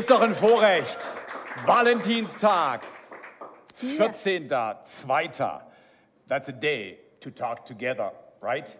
Ist 0.00 0.08
doch 0.08 0.22
ein 0.22 0.34
Vorrecht. 0.34 0.98
Valentinstag, 1.66 2.86
14.02. 3.82 5.60
That's 6.26 6.48
a 6.48 6.52
day 6.52 6.98
to 7.20 7.28
talk 7.30 7.66
together, 7.66 8.10
right? 8.40 8.78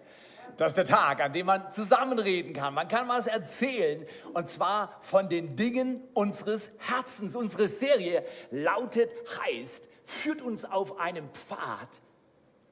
Das 0.56 0.68
ist 0.68 0.78
der 0.78 0.86
Tag, 0.86 1.20
an 1.20 1.34
dem 1.34 1.44
man 1.44 1.70
zusammenreden 1.70 2.54
kann. 2.54 2.72
Man 2.72 2.88
kann 2.88 3.06
was 3.06 3.26
erzählen 3.26 4.06
und 4.32 4.48
zwar 4.48 4.96
von 5.02 5.28
den 5.28 5.56
Dingen 5.56 6.00
unseres 6.14 6.70
Herzens. 6.78 7.36
Unsere 7.36 7.68
Serie 7.68 8.24
lautet, 8.50 9.12
heißt, 9.44 9.90
führt 10.06 10.40
uns 10.40 10.64
auf 10.64 10.98
einem 10.98 11.28
Pfad, 11.34 12.00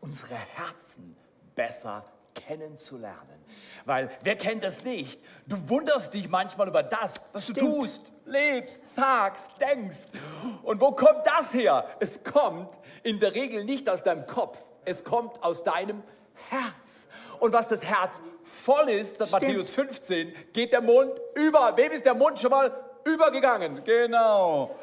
unsere 0.00 0.36
Herzen 0.36 1.18
besser 1.54 2.02
kennenzulernen. 2.34 3.37
Weil 3.88 4.10
wer 4.22 4.36
kennt 4.36 4.64
das 4.64 4.84
nicht? 4.84 5.18
Du 5.46 5.56
wunderst 5.66 6.12
dich 6.12 6.28
manchmal 6.28 6.68
über 6.68 6.82
das, 6.82 7.14
was 7.32 7.46
du 7.46 7.54
tust, 7.54 8.12
lebst, 8.26 8.94
sagst, 8.94 9.52
denkst. 9.58 10.00
Und 10.62 10.78
wo 10.82 10.92
kommt 10.92 11.22
das 11.24 11.54
her? 11.54 11.86
Es 11.98 12.22
kommt 12.22 12.78
in 13.02 13.18
der 13.18 13.34
Regel 13.34 13.64
nicht 13.64 13.88
aus 13.88 14.02
deinem 14.02 14.26
Kopf, 14.26 14.58
es 14.84 15.04
kommt 15.04 15.42
aus 15.42 15.64
deinem 15.64 16.02
Herz. 16.50 17.08
Und 17.40 17.54
was 17.54 17.66
das 17.66 17.82
Herz 17.82 18.20
voll 18.44 18.90
ist, 18.90 19.22
das 19.22 19.30
Matthäus 19.30 19.70
15, 19.70 20.34
geht 20.52 20.74
der 20.74 20.82
Mund 20.82 21.12
über. 21.34 21.74
Wem 21.74 21.90
ist 21.92 22.04
der 22.04 22.14
Mund 22.14 22.38
schon 22.38 22.50
mal 22.50 22.70
übergegangen? 23.04 23.82
Genau. 23.86 24.76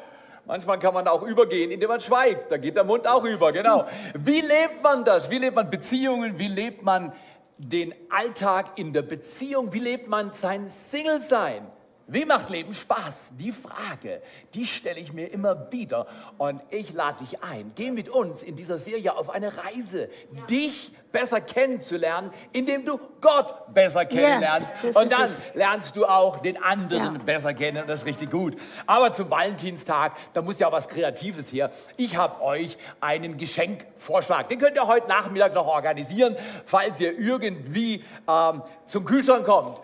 Manchmal 0.46 0.80
kann 0.80 0.94
man 0.94 1.06
auch 1.06 1.22
übergehen, 1.22 1.70
indem 1.70 1.90
man 1.90 2.00
schweigt. 2.00 2.50
Da 2.50 2.56
geht 2.56 2.74
der 2.74 2.84
Mund 2.84 3.06
auch 3.06 3.22
über, 3.22 3.52
genau. 3.52 3.86
Wie 4.14 4.40
lebt 4.40 4.82
man 4.82 5.04
das? 5.04 5.30
Wie 5.30 5.38
lebt 5.38 5.54
man 5.54 5.70
Beziehungen? 5.70 6.40
Wie 6.40 6.48
lebt 6.48 6.82
man 6.82 7.12
den 7.58 7.94
Alltag 8.10 8.78
in 8.78 8.92
der 8.92 9.02
Beziehung? 9.02 9.72
Wie 9.72 9.78
lebt 9.78 10.08
man 10.08 10.32
sein 10.32 10.68
Single-Sein? 10.68 11.70
Wie 12.08 12.24
macht 12.24 12.50
Leben 12.50 12.72
Spaß? 12.72 13.30
Die 13.34 13.50
Frage, 13.50 14.22
die 14.54 14.64
stelle 14.64 15.00
ich 15.00 15.12
mir 15.12 15.26
immer 15.32 15.72
wieder. 15.72 16.06
Und 16.38 16.62
ich 16.70 16.92
lade 16.92 17.24
dich 17.24 17.42
ein. 17.42 17.72
Geh 17.74 17.90
mit 17.90 18.08
uns 18.08 18.44
in 18.44 18.54
dieser 18.54 18.78
Serie 18.78 19.16
auf 19.16 19.28
eine 19.28 19.52
Reise, 19.56 20.08
dich 20.48 20.92
besser 21.10 21.40
kennenzulernen, 21.40 22.30
indem 22.52 22.84
du 22.84 23.00
Gott 23.20 23.74
besser 23.74 24.04
kennenlernst. 24.04 24.72
das 24.82 24.94
und 24.96 25.10
dann 25.10 25.24
es. 25.24 25.46
lernst 25.54 25.96
du 25.96 26.06
auch 26.06 26.36
den 26.42 26.62
anderen 26.62 27.16
Ja. 27.16 27.22
besser 27.24 27.54
kennen 27.54 27.82
und 27.82 27.88
das 27.88 28.00
ist 28.00 28.06
richtig 28.06 28.30
gut. 28.30 28.56
Aber 28.86 29.12
zum 29.12 29.28
Valentinstag, 29.30 30.12
da 30.32 30.42
muss 30.42 30.58
ja 30.60 30.68
auch 30.68 30.72
was 30.72 30.88
Kreatives 30.88 31.52
her. 31.52 31.70
Ich 31.96 32.16
habe 32.16 32.40
euch 32.42 32.76
einen 33.00 33.36
Geschenkvorschlag. 33.36 34.48
Den 34.48 34.58
könnt 34.60 34.76
ihr 34.76 34.86
heute 34.86 35.08
Nachmittag 35.08 35.54
noch 35.54 35.66
organisieren, 35.66 36.36
falls 36.64 37.00
ihr 37.00 37.18
irgendwie 37.18 38.04
ähm, 38.28 38.62
zum 38.86 39.04
Kühlschrank 39.04 39.44
kommt. 39.44 39.78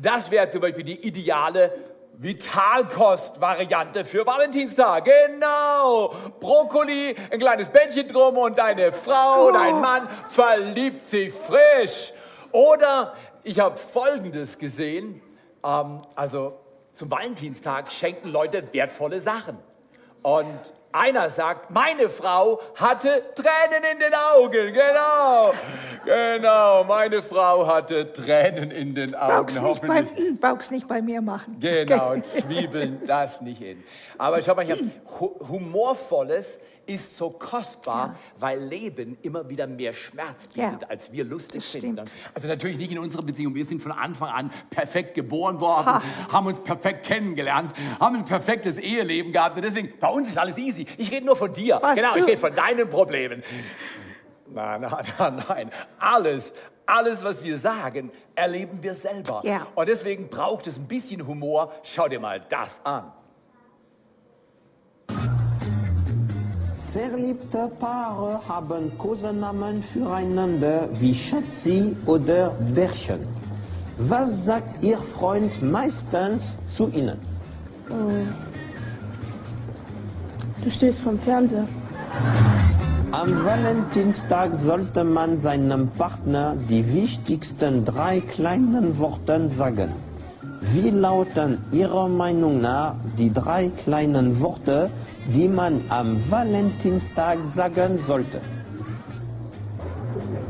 Das 0.00 0.30
wäre 0.30 0.48
zum 0.48 0.62
Beispiel 0.62 0.84
die 0.84 1.06
ideale 1.06 1.72
Vitalkost-Variante 2.14 4.06
für 4.06 4.26
Valentinstag. 4.26 5.04
Genau. 5.04 6.14
Brokkoli, 6.40 7.14
ein 7.30 7.38
kleines 7.38 7.68
Bändchen 7.68 8.08
drum 8.08 8.38
und 8.38 8.58
deine 8.58 8.92
Frau, 8.92 9.50
dein 9.52 9.78
Mann 9.80 10.08
verliebt 10.26 11.04
sich 11.04 11.34
frisch. 11.34 12.12
Oder 12.50 13.14
ich 13.42 13.60
habe 13.60 13.76
Folgendes 13.76 14.56
gesehen. 14.56 15.20
Ähm, 15.62 16.02
also 16.14 16.58
zum 16.94 17.10
Valentinstag 17.10 17.92
schenken 17.92 18.28
Leute 18.28 18.72
wertvolle 18.72 19.20
Sachen. 19.20 19.58
Und 20.22 20.72
einer 20.92 21.30
sagt, 21.30 21.70
meine 21.70 22.10
Frau 22.10 22.60
hatte 22.74 23.22
Tränen 23.34 23.84
in 23.92 23.98
den 24.00 24.12
Augen. 24.14 24.72
Genau, 24.72 25.52
genau, 26.04 26.84
meine 26.84 27.22
Frau 27.22 27.66
hatte 27.66 28.12
Tränen 28.12 28.70
in 28.70 28.94
den 28.94 29.14
Augen. 29.14 29.46
Brauchst 29.46 29.62
nicht, 29.62 29.86
bei, 29.86 30.04
brauchst 30.40 30.70
nicht 30.72 30.88
bei 30.88 31.00
mir 31.02 31.20
machen. 31.22 31.58
Genau. 31.60 32.18
Zwiebeln, 32.20 33.02
das 33.06 33.40
nicht 33.40 33.58
hin. 33.58 33.82
Aber 34.18 34.42
schau 34.42 34.54
mal 34.54 34.64
hier, 34.64 34.78
Hu- 35.20 35.36
Humorvolles 35.48 36.58
ist 36.92 37.16
so 37.16 37.30
kostbar, 37.30 38.16
weil 38.38 38.58
Leben 38.60 39.16
immer 39.22 39.48
wieder 39.48 39.66
mehr 39.66 39.94
Schmerz 39.94 40.46
bietet, 40.48 40.82
Ja, 40.82 40.88
als 40.88 41.12
wir 41.12 41.24
lustig 41.24 41.62
das 41.62 41.70
finden. 41.70 42.06
stimmt. 42.06 42.12
Also 42.34 42.48
natürlich 42.48 42.76
nicht 42.76 42.92
in 42.92 42.98
unserer 42.98 43.22
Beziehung. 43.22 43.54
Wir 43.54 43.64
sind 43.64 43.80
von 43.82 43.92
Anfang 43.92 44.28
an 44.28 44.52
perfekt 44.70 45.14
geboren 45.14 45.60
worden, 45.60 45.86
Ha. 45.86 46.02
haben 46.32 46.46
uns 46.46 46.60
perfekt 46.60 47.06
kennengelernt, 47.06 47.72
haben 47.98 48.16
ein 48.16 48.24
perfektes 48.24 48.78
Eheleben 48.78 49.32
gehabt. 49.32 49.56
Und 49.56 49.62
deswegen, 49.64 49.98
bei 49.98 50.08
uns 50.08 50.30
ist 50.30 50.38
alles 50.38 50.58
easy. 50.58 50.86
Ich 50.98 51.10
rede 51.10 51.24
nur 51.26 51.36
von 51.36 51.52
dir. 51.52 51.78
Was, 51.80 51.94
genau, 51.96 52.10
ich 52.10 52.22
du? 52.22 52.24
rede 52.26 52.36
von 52.38 52.54
deinen 52.54 52.88
Problemen. 52.90 53.42
Nein, 54.48 54.80
nein, 54.82 55.04
nein, 55.18 55.44
nein. 55.48 55.70
Alles, 55.98 56.54
alles, 56.86 57.22
was 57.22 57.44
wir 57.44 57.56
sagen, 57.56 58.10
erleben 58.34 58.82
wir 58.82 58.94
selber. 58.94 59.42
Ja. 59.44 59.66
Und 59.76 59.88
deswegen 59.88 60.28
braucht 60.28 60.66
es 60.66 60.76
ein 60.76 60.88
bisschen 60.88 61.24
Humor. 61.26 61.72
Schau 61.84 62.08
dir 62.08 62.18
mal 62.18 62.40
das 62.48 62.84
an. 62.84 63.12
Verliebte 66.92 67.70
Paare 67.78 68.40
haben 68.48 68.98
Kosenamen 68.98 69.80
füreinander 69.80 70.88
wie 70.98 71.14
Schatzi 71.14 71.94
oder 72.04 72.50
Bärchen. 72.74 73.20
Was 73.96 74.44
sagt 74.46 74.82
Ihr 74.82 74.98
Freund 74.98 75.62
meistens 75.62 76.56
zu 76.68 76.88
Ihnen? 76.88 77.16
Du 80.64 80.70
stehst 80.70 80.98
vom 80.98 81.16
Fernseher. 81.16 81.68
Am 83.12 83.44
Valentinstag 83.44 84.56
sollte 84.56 85.04
man 85.04 85.38
seinem 85.38 85.90
Partner 85.90 86.56
die 86.68 86.92
wichtigsten 86.92 87.84
drei 87.84 88.20
kleinen 88.20 88.98
Worte 88.98 89.48
sagen. 89.48 89.90
Wie 90.72 90.90
lauten 90.90 91.58
Ihrer 91.72 92.06
Meinung 92.06 92.60
nach 92.60 92.94
die 93.18 93.32
drei 93.32 93.70
kleinen 93.70 94.38
Worte, 94.40 94.88
die 95.26 95.48
man 95.48 95.82
am 95.88 96.30
Valentinstag 96.30 97.38
sagen 97.44 97.98
sollte? 97.98 98.40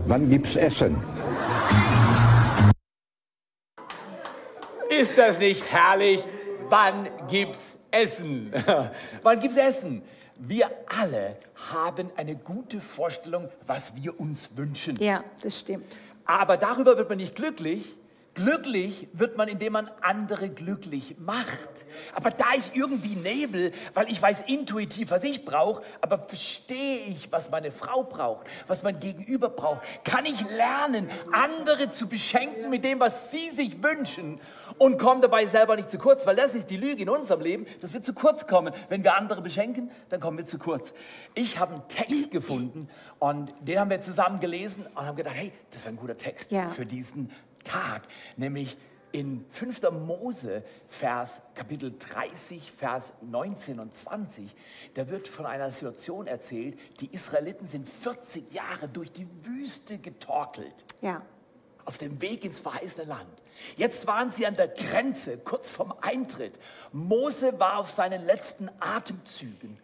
Wann 0.04 0.28
gibt's 0.28 0.56
Essen? 0.56 0.96
Ist 4.90 5.16
das 5.16 5.38
nicht 5.38 5.64
herrlich? 5.72 6.22
Wann 6.68 7.08
gibt's 7.28 7.78
Essen? 7.90 8.52
Wann 9.22 9.40
gibt's 9.40 9.56
Essen? 9.56 10.02
Wir 10.36 10.70
alle 10.86 11.36
haben 11.72 12.10
eine 12.16 12.36
gute 12.36 12.82
Vorstellung, 12.82 13.48
was 13.66 13.94
wir 13.96 14.20
uns 14.20 14.50
wünschen. 14.54 14.96
Ja, 14.96 15.24
das 15.42 15.60
stimmt. 15.60 15.98
Aber 16.26 16.58
darüber 16.58 16.98
wird 16.98 17.08
man 17.08 17.16
nicht 17.16 17.34
glücklich. 17.34 17.96
Glücklich 18.34 19.08
wird 19.12 19.36
man, 19.36 19.48
indem 19.48 19.72
man 19.72 19.90
andere 20.02 20.50
glücklich 20.50 21.16
macht. 21.18 21.68
Aber 22.14 22.30
da 22.30 22.52
ist 22.56 22.70
irgendwie 22.74 23.16
Nebel, 23.16 23.72
weil 23.92 24.08
ich 24.08 24.22
weiß 24.22 24.44
intuitiv, 24.46 25.10
was 25.10 25.24
ich 25.24 25.44
brauche, 25.44 25.82
aber 26.00 26.18
verstehe 26.18 27.00
ich, 27.00 27.32
was 27.32 27.50
meine 27.50 27.72
Frau 27.72 28.04
braucht, 28.04 28.46
was 28.68 28.84
mein 28.84 29.00
Gegenüber 29.00 29.48
braucht? 29.48 29.82
Kann 30.04 30.26
ich 30.26 30.40
lernen, 30.48 31.10
andere 31.32 31.88
zu 31.90 32.06
beschenken 32.08 32.70
mit 32.70 32.84
dem, 32.84 33.00
was 33.00 33.32
sie 33.32 33.50
sich 33.50 33.82
wünschen 33.82 34.40
und 34.78 34.96
komme 34.98 35.20
dabei 35.22 35.46
selber 35.46 35.74
nicht 35.74 35.90
zu 35.90 35.98
kurz? 35.98 36.24
Weil 36.24 36.36
das 36.36 36.54
ist 36.54 36.70
die 36.70 36.76
Lüge 36.76 37.02
in 37.02 37.08
unserem 37.08 37.40
Leben, 37.40 37.66
dass 37.80 37.92
wir 37.92 38.00
zu 38.00 38.12
kurz 38.14 38.46
kommen. 38.46 38.72
Wenn 38.88 39.02
wir 39.02 39.16
andere 39.16 39.42
beschenken, 39.42 39.90
dann 40.08 40.20
kommen 40.20 40.38
wir 40.38 40.44
zu 40.46 40.58
kurz. 40.58 40.94
Ich 41.34 41.58
habe 41.58 41.74
einen 41.74 41.88
Text 41.88 42.30
gefunden 42.30 42.88
und 43.18 43.52
den 43.60 43.80
haben 43.80 43.90
wir 43.90 44.00
zusammen 44.00 44.38
gelesen 44.38 44.86
und 44.94 45.04
haben 45.04 45.16
gedacht, 45.16 45.34
hey, 45.36 45.52
das 45.72 45.84
wäre 45.84 45.94
ein 45.94 45.98
guter 45.98 46.16
Text 46.16 46.52
Ja. 46.52 46.70
für 46.70 46.86
diesen 46.86 47.32
Tag, 47.64 48.02
nämlich 48.36 48.76
in 49.12 49.44
5. 49.50 49.90
Mose, 49.90 50.62
Vers 50.88 51.42
Kapitel 51.54 51.92
30, 51.98 52.70
Vers 52.70 53.12
19 53.22 53.80
und 53.80 53.94
20, 53.94 54.54
da 54.94 55.08
wird 55.08 55.26
von 55.26 55.46
einer 55.46 55.72
Situation 55.72 56.26
erzählt, 56.26 56.78
die 57.00 57.12
Israeliten 57.12 57.66
sind 57.66 57.88
40 57.88 58.52
Jahre 58.52 58.88
durch 58.88 59.10
die 59.12 59.26
Wüste 59.42 59.98
getorkelt. 59.98 60.84
Ja. 61.00 61.22
auf 61.86 61.98
dem 61.98 62.20
Weg 62.20 62.44
ins 62.44 62.60
verheißene 62.60 63.06
Land. 63.06 63.42
Jetzt 63.76 64.06
waren 64.06 64.30
sie 64.30 64.46
an 64.46 64.54
der 64.54 64.68
Grenze, 64.68 65.38
kurz 65.38 65.70
vorm 65.70 65.92
Eintritt. 66.00 66.58
Mose 66.92 67.58
war 67.58 67.78
auf 67.78 67.90
seinen 67.90 68.24
letzten 68.24 68.70
Atemzügen. 68.78 69.76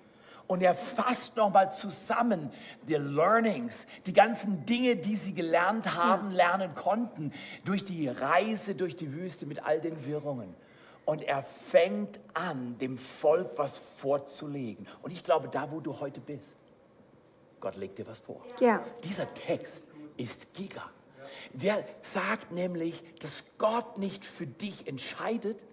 Und 0.46 0.62
er 0.62 0.74
fasst 0.74 1.36
nochmal 1.36 1.72
zusammen 1.72 2.52
die 2.82 2.94
Learnings, 2.94 3.86
die 4.06 4.12
ganzen 4.12 4.64
Dinge, 4.64 4.96
die 4.96 5.16
sie 5.16 5.34
gelernt 5.34 5.96
haben, 5.96 6.30
lernen 6.30 6.74
konnten, 6.74 7.32
durch 7.64 7.84
die 7.84 8.08
Reise 8.08 8.74
durch 8.74 8.94
die 8.96 9.12
Wüste 9.12 9.46
mit 9.46 9.64
all 9.64 9.80
den 9.80 10.06
Wirrungen. 10.06 10.54
Und 11.04 11.22
er 11.22 11.42
fängt 11.42 12.20
an, 12.34 12.78
dem 12.78 12.98
Volk 12.98 13.52
was 13.56 13.78
vorzulegen. 13.78 14.86
Und 15.02 15.10
ich 15.10 15.22
glaube, 15.22 15.48
da, 15.48 15.70
wo 15.70 15.80
du 15.80 15.98
heute 15.98 16.20
bist, 16.20 16.58
Gott 17.60 17.76
legt 17.76 17.98
dir 17.98 18.06
was 18.06 18.20
vor. 18.20 18.40
Ja. 18.60 18.84
Dieser 19.04 19.32
Text 19.34 19.84
ist 20.16 20.52
giga. 20.54 20.82
Der 21.52 21.84
sagt 22.02 22.52
nämlich, 22.52 23.02
dass 23.20 23.44
Gott 23.58 23.98
nicht 23.98 24.24
für 24.24 24.46
dich 24.46 24.86
entscheidet 24.86 25.64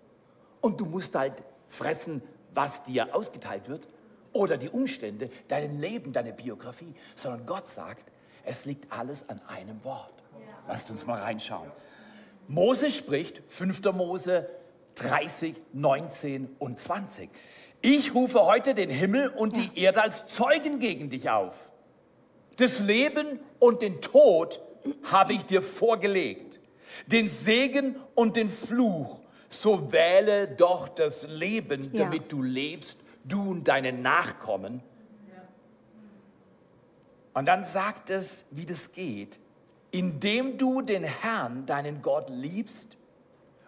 und 0.61 0.79
du 0.79 0.85
musst 0.85 1.15
halt 1.15 1.43
fressen, 1.69 2.21
was 2.53 2.83
dir 2.83 3.15
ausgeteilt 3.15 3.69
wird 3.69 3.87
oder 4.33 4.57
die 4.57 4.69
Umstände, 4.69 5.27
dein 5.47 5.79
Leben, 5.79 6.11
deine 6.13 6.33
Biografie, 6.33 6.93
sondern 7.15 7.45
Gott 7.45 7.67
sagt, 7.67 8.11
es 8.45 8.65
liegt 8.65 8.91
alles 8.91 9.29
an 9.29 9.39
einem 9.47 9.83
Wort. 9.83 10.11
Lasst 10.67 10.89
uns 10.91 11.05
mal 11.05 11.21
reinschauen. 11.21 11.71
Mose 12.47 12.91
spricht, 12.91 13.41
5. 13.47 13.81
Mose 13.93 14.49
30, 14.95 15.55
19 15.73 16.55
und 16.59 16.77
20. 16.79 17.29
Ich 17.81 18.13
rufe 18.13 18.45
heute 18.45 18.73
den 18.75 18.89
Himmel 18.89 19.29
und 19.29 19.55
die 19.55 19.79
Erde 19.79 20.01
als 20.01 20.27
Zeugen 20.27 20.79
gegen 20.79 21.09
dich 21.09 21.29
auf. 21.29 21.55
Das 22.57 22.79
Leben 22.79 23.39
und 23.59 23.81
den 23.81 24.01
Tod 24.01 24.61
habe 25.11 25.33
ich 25.33 25.45
dir 25.45 25.61
vorgelegt. 25.61 26.59
Den 27.07 27.27
Segen 27.29 27.95
und 28.15 28.35
den 28.35 28.49
Fluch. 28.49 29.19
So 29.49 29.91
wähle 29.91 30.47
doch 30.47 30.87
das 30.89 31.27
Leben, 31.27 31.89
Ja. 31.93 32.05
damit 32.05 32.31
du 32.31 32.41
lebst, 32.41 32.99
du 33.23 33.51
und 33.51 33.67
deine 33.67 33.93
Nachkommen. 33.93 34.81
Und 37.33 37.47
dann 37.47 37.63
sagt 37.63 38.09
es, 38.09 38.45
wie 38.51 38.65
das 38.65 38.91
geht. 38.91 39.39
Indem 39.91 40.57
du 40.57 40.81
den 40.81 41.03
Herrn, 41.03 41.65
deinen 41.65 42.01
Gott, 42.01 42.29
liebst 42.29 42.97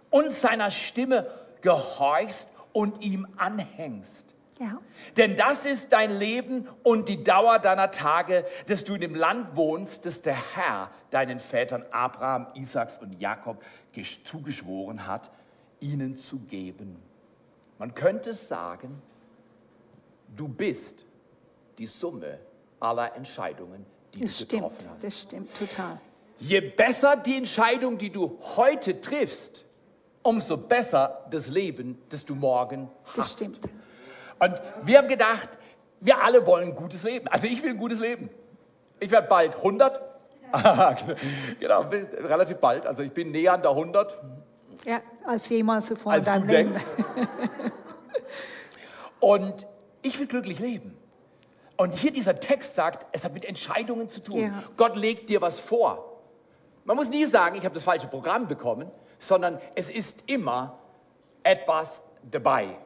und 0.09 0.31
seiner 0.31 0.71
Stimme 0.71 1.27
gehorchst 1.61 2.49
und 2.73 3.03
ihm 3.03 3.27
anhängst. 3.37 4.33
Ja. 4.59 4.79
Denn 5.17 5.35
das 5.35 5.65
ist 5.65 5.91
dein 5.91 6.09
Leben 6.11 6.67
und 6.83 7.09
die 7.09 7.23
Dauer 7.23 7.59
deiner 7.59 7.91
Tage, 7.91 8.45
dass 8.67 8.83
du 8.85 8.95
in 8.95 9.01
dem 9.01 9.15
Land 9.15 9.55
wohnst, 9.55 10.05
das 10.05 10.21
der 10.21 10.37
Herr 10.55 10.91
deinen 11.09 11.39
Vätern 11.39 11.83
Abraham, 11.91 12.47
Isaaks 12.53 12.97
und 12.97 13.19
Jakob 13.19 13.61
gesch- 13.93 14.23
zugeschworen 14.23 15.07
hat, 15.07 15.29
ihnen 15.81 16.15
zu 16.15 16.39
geben. 16.39 16.95
Man 17.77 17.93
könnte 17.95 18.33
sagen, 18.33 19.01
du 20.35 20.47
bist 20.47 21.05
die 21.77 21.85
Summe 21.87 22.39
aller 22.79 23.15
Entscheidungen, 23.15 23.85
die 24.13 24.21
Das 24.21 24.31
du 24.37 24.43
stimmt. 24.45 24.51
getroffen 24.63 24.89
hast. 24.93 25.03
Das 25.03 25.21
stimmt 25.21 25.53
total. 25.57 25.99
Je 26.37 26.59
besser 26.61 27.15
die 27.15 27.37
Entscheidung, 27.37 27.97
die 27.97 28.09
du 28.09 28.37
heute 28.57 28.99
triffst, 28.99 29.65
umso 30.21 30.57
besser 30.57 31.25
das 31.29 31.49
Leben, 31.49 32.01
das 32.09 32.25
du 32.25 32.35
morgen 32.35 32.89
hast. 33.05 33.17
Das 33.17 33.31
stimmt. 33.31 33.59
Und 34.39 34.61
wir 34.83 34.97
haben 34.97 35.07
gedacht, 35.07 35.49
wir 36.01 36.21
alle 36.21 36.45
wollen 36.45 36.69
ein 36.69 36.75
gutes 36.75 37.03
Leben. 37.03 37.27
Also 37.29 37.47
ich 37.47 37.61
will 37.63 37.71
ein 37.71 37.77
gutes 37.77 37.99
Leben. 37.99 38.29
Ich 38.99 39.09
werde 39.11 39.27
bald 39.27 39.55
100. 39.55 40.01
genau, 41.59 41.81
relativ 41.81 42.57
bald. 42.57 42.85
Also 42.85 43.01
ich 43.01 43.11
bin 43.11 43.31
näher 43.31 43.53
an 43.53 43.61
der 43.61 43.71
100, 43.71 44.21
Ja, 44.85 45.01
als 45.25 45.47
jemals 45.49 45.87
zuvor 45.87 46.13
als 46.13 46.25
du 46.25 46.31
deinem 46.33 46.47
Leben. 46.47 46.71
denkst. 46.71 46.85
Und 49.19 49.67
ich 50.05 50.19
will 50.19 50.27
glücklich 50.27 50.59
leben. 50.59 50.95
Und 51.77 51.93
hier 51.93 52.11
dieser 52.11 52.39
Text 52.39 52.75
sagt, 52.75 53.05
es 53.11 53.25
hat 53.25 53.33
mit 53.33 53.43
Entscheidungen 53.43 54.07
zu 54.07 54.21
tun. 54.21 54.39
Ja. 54.39 54.63
Gott 54.77 54.95
legt 54.95 55.29
dir 55.29 55.41
was 55.41 55.59
vor. 55.59 56.21
Man 56.85 56.95
muss 56.95 57.09
nie 57.09 57.25
sagen, 57.25 57.55
ich 57.55 57.65
habe 57.65 57.73
das 57.73 57.83
falsche 57.83 58.07
Programm 58.07 58.47
bekommen, 58.47 58.89
sondern 59.19 59.59
es 59.75 59.89
ist 59.89 60.23
immer 60.27 60.79
etwas 61.43 62.01
dabei. 62.29 62.77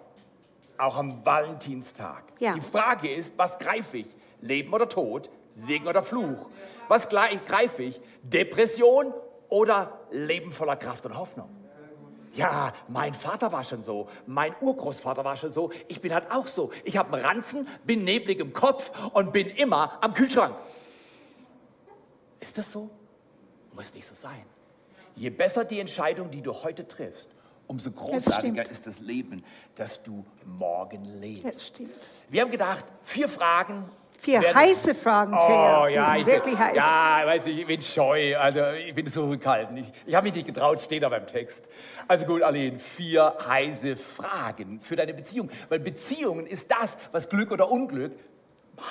Auch 0.77 0.97
am 0.97 1.25
Valentinstag. 1.25 2.23
Ja. 2.39 2.53
Die 2.53 2.61
Frage 2.61 3.13
ist, 3.13 3.37
was 3.37 3.59
greife 3.59 3.97
ich? 3.97 4.07
Leben 4.41 4.73
oder 4.73 4.87
Tod? 4.87 5.29
Segen 5.51 5.87
oder 5.87 6.01
Fluch? 6.01 6.49
Was 6.87 7.09
greife 7.09 7.83
ich? 7.83 8.01
Depression 8.23 9.13
oder 9.49 9.99
Leben 10.09 10.51
voller 10.51 10.77
Kraft 10.77 11.05
und 11.05 11.17
Hoffnung? 11.17 11.49
Ja, 12.33 12.73
mein 12.87 13.13
Vater 13.13 13.51
war 13.51 13.63
schon 13.63 13.83
so, 13.83 14.07
mein 14.27 14.53
Urgroßvater 14.61 15.23
war 15.23 15.35
schon 15.35 15.51
so, 15.51 15.71
ich 15.87 15.99
bin 16.01 16.13
halt 16.13 16.31
auch 16.31 16.47
so. 16.47 16.71
Ich 16.83 16.97
habe 16.97 17.13
einen 17.13 17.25
Ranzen, 17.25 17.67
bin 17.85 18.03
neblig 18.03 18.39
im 18.39 18.53
Kopf 18.53 18.91
und 19.13 19.33
bin 19.33 19.47
immer 19.47 19.97
am 20.01 20.13
Kühlschrank. 20.13 20.55
Ist 22.39 22.57
das 22.57 22.71
so? 22.71 22.89
Muss 23.73 23.93
nicht 23.93 24.05
so 24.05 24.15
sein. 24.15 24.45
Je 25.15 25.29
besser 25.29 25.65
die 25.65 25.79
Entscheidung, 25.79 26.31
die 26.31 26.41
du 26.41 26.53
heute 26.53 26.87
triffst, 26.87 27.31
umso 27.67 27.91
großartiger 27.91 28.63
stimmt. 28.63 28.67
ist 28.71 28.87
das 28.87 28.99
Leben, 28.99 29.43
das 29.75 30.01
du 30.01 30.25
morgen 30.45 31.03
lebst. 31.19 31.45
Das 31.45 31.67
stimmt. 31.67 32.09
Wir 32.29 32.41
haben 32.41 32.51
gedacht, 32.51 32.85
vier 33.03 33.27
Fragen. 33.27 33.89
Vier 34.19 34.41
werden- 34.41 34.55
heiße 34.55 34.95
Fragen, 34.95 35.31
Thea. 35.31 35.81
Oh, 35.83 35.87
Die 35.87 35.93
ja, 35.95 36.05
sind 36.11 36.21
ich 36.21 36.25
wirklich 36.27 36.55
bin, 36.55 36.63
heiß. 36.63 36.75
Ja, 36.75 37.21
weiß 37.25 37.45
ich, 37.47 37.59
ich 37.59 37.65
bin 37.67 37.81
scheu, 37.81 38.37
also 38.37 38.59
ich 38.85 38.93
bin 38.93 39.07
zurückhaltend. 39.07 39.79
Ich, 39.79 39.91
ich 40.07 40.13
habe 40.15 40.25
mich 40.25 40.35
nicht 40.35 40.45
getraut, 40.47 40.79
steht 40.81 41.03
da 41.03 41.09
beim 41.09 41.25
Text. 41.25 41.69
Also 42.07 42.25
gut, 42.25 42.41
Aline, 42.43 42.79
vier 42.79 43.33
heiße 43.47 43.95
Fragen 43.95 44.81
für 44.81 44.95
deine 44.95 45.13
Beziehung. 45.13 45.49
Weil 45.69 45.79
Beziehungen 45.79 46.45
ist 46.47 46.69
das, 46.71 46.97
was 47.11 47.29
Glück 47.29 47.51
oder 47.51 47.69
Unglück 47.71 48.11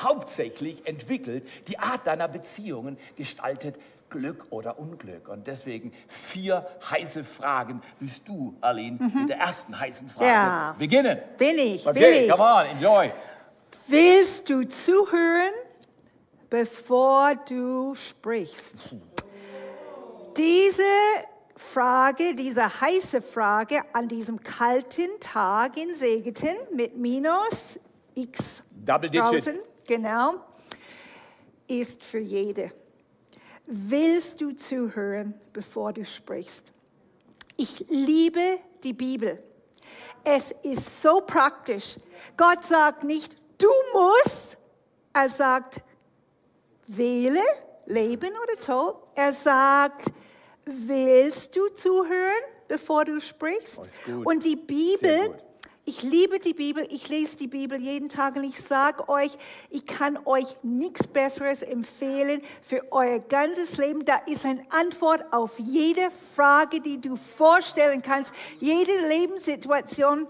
hauptsächlich 0.02 0.86
entwickelt. 0.86 1.46
Die 1.68 1.78
Art 1.78 2.06
deiner 2.06 2.28
Beziehungen 2.28 2.98
gestaltet 3.16 3.76
Glück 4.10 4.46
oder 4.50 4.78
Unglück. 4.78 5.28
Und 5.28 5.46
deswegen 5.46 5.92
vier 6.08 6.66
heiße 6.90 7.24
Fragen. 7.24 7.82
Willst 8.00 8.26
du, 8.28 8.54
Aline, 8.62 8.98
mit 9.14 9.28
der 9.28 9.38
ersten 9.38 9.78
heißen 9.78 10.08
Frage 10.08 10.24
Mhm. 10.26 10.32
Ja. 10.34 10.74
beginnen? 10.78 11.18
Bin 11.36 11.58
ich, 11.58 11.86
Okay, 11.86 12.00
will 12.00 12.24
ich. 12.24 12.30
come 12.30 12.42
on, 12.42 12.64
enjoy. 12.74 13.10
Willst 13.90 14.50
du 14.50 14.68
zuhören, 14.68 15.54
bevor 16.50 17.34
du 17.36 17.94
sprichst? 17.94 18.94
Diese 20.36 20.82
Frage, 21.56 22.34
diese 22.34 22.80
heiße 22.82 23.22
Frage 23.22 23.80
an 23.94 24.06
diesem 24.06 24.42
kalten 24.42 25.08
Tag 25.20 25.78
in 25.78 25.94
Segeten 25.94 26.54
mit 26.70 26.98
minus 26.98 27.80
x 28.14 28.62
Double 28.84 29.08
digit. 29.08 29.24
draußen, 29.24 29.58
genau, 29.86 30.34
ist 31.66 32.04
für 32.04 32.20
jede. 32.20 32.70
Willst 33.64 34.42
du 34.42 34.52
zuhören, 34.52 35.32
bevor 35.54 35.94
du 35.94 36.04
sprichst? 36.04 36.72
Ich 37.56 37.86
liebe 37.88 38.58
die 38.84 38.92
Bibel. 38.92 39.42
Es 40.24 40.52
ist 40.62 41.00
so 41.00 41.22
praktisch. 41.22 41.98
Gott 42.36 42.66
sagt 42.66 43.02
nicht, 43.02 43.34
du 43.58 43.68
musst. 43.92 44.56
Er 45.12 45.28
sagt, 45.28 45.82
wähle 46.86 47.42
Leben 47.86 48.30
oder 48.30 48.60
Tod. 48.60 48.96
Er 49.14 49.32
sagt, 49.32 50.12
willst 50.64 51.56
du 51.56 51.68
zuhören, 51.68 52.42
bevor 52.68 53.04
du 53.04 53.20
sprichst? 53.20 53.88
Oh. 54.08 54.30
Und 54.30 54.44
die 54.44 54.56
Bibel, 54.56 55.34
ich 55.84 56.02
liebe 56.02 56.38
die 56.38 56.52
Bibel, 56.52 56.86
ich 56.90 57.08
lese 57.08 57.36
die 57.38 57.46
Bibel 57.46 57.80
jeden 57.80 58.10
Tag 58.10 58.36
und 58.36 58.44
ich 58.44 58.60
sage 58.60 59.08
euch, 59.08 59.30
ich 59.70 59.86
kann 59.86 60.18
euch 60.26 60.56
nichts 60.62 61.06
Besseres 61.06 61.62
empfehlen 61.62 62.42
für 62.62 62.84
euer 62.92 63.18
ganzes 63.18 63.78
Leben. 63.78 64.04
Da 64.04 64.16
ist 64.26 64.44
eine 64.44 64.62
Antwort 64.70 65.24
auf 65.32 65.58
jede 65.58 66.08
Frage, 66.36 66.80
die 66.80 67.00
du 67.00 67.16
vorstellen 67.16 68.02
kannst, 68.02 68.32
jede 68.60 69.08
Lebenssituation. 69.08 70.28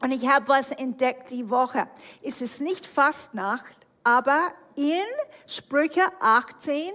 Und 0.00 0.12
ich 0.12 0.28
habe 0.28 0.48
was 0.48 0.70
entdeckt 0.70 1.30
die 1.30 1.50
Woche. 1.50 1.88
Es 2.22 2.40
ist 2.40 2.60
nicht 2.60 2.86
Fastnacht, 2.86 3.74
aber 4.04 4.52
in 4.76 5.04
Sprüche 5.46 6.02
18, 6.20 6.92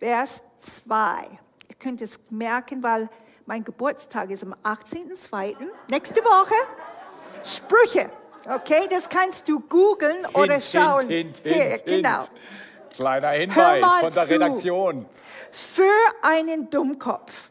Vers 0.00 0.42
2. 0.58 1.28
Ihr 1.68 1.76
könnt 1.78 2.00
es 2.00 2.18
merken, 2.30 2.82
weil 2.82 3.08
mein 3.46 3.62
Geburtstag 3.62 4.30
ist 4.30 4.42
am 4.42 4.54
18.02. 4.64 5.54
Nächste 5.90 6.22
Woche. 6.22 6.54
Sprüche. 7.44 8.10
Okay, 8.46 8.86
das 8.90 9.08
kannst 9.08 9.48
du 9.48 9.60
googeln 9.60 10.26
oder 10.34 10.54
Hint, 10.54 10.64
schauen. 10.64 11.08
Hint, 11.08 11.38
Hint, 11.38 11.54
Hier, 11.54 11.78
genau. 11.78 12.24
Kleiner 12.96 13.30
Hinweis 13.30 13.84
von 14.00 14.12
der 14.12 14.26
zu. 14.26 14.34
Redaktion. 14.34 15.06
Für 15.50 15.90
einen 16.22 16.68
Dummkopf 16.68 17.50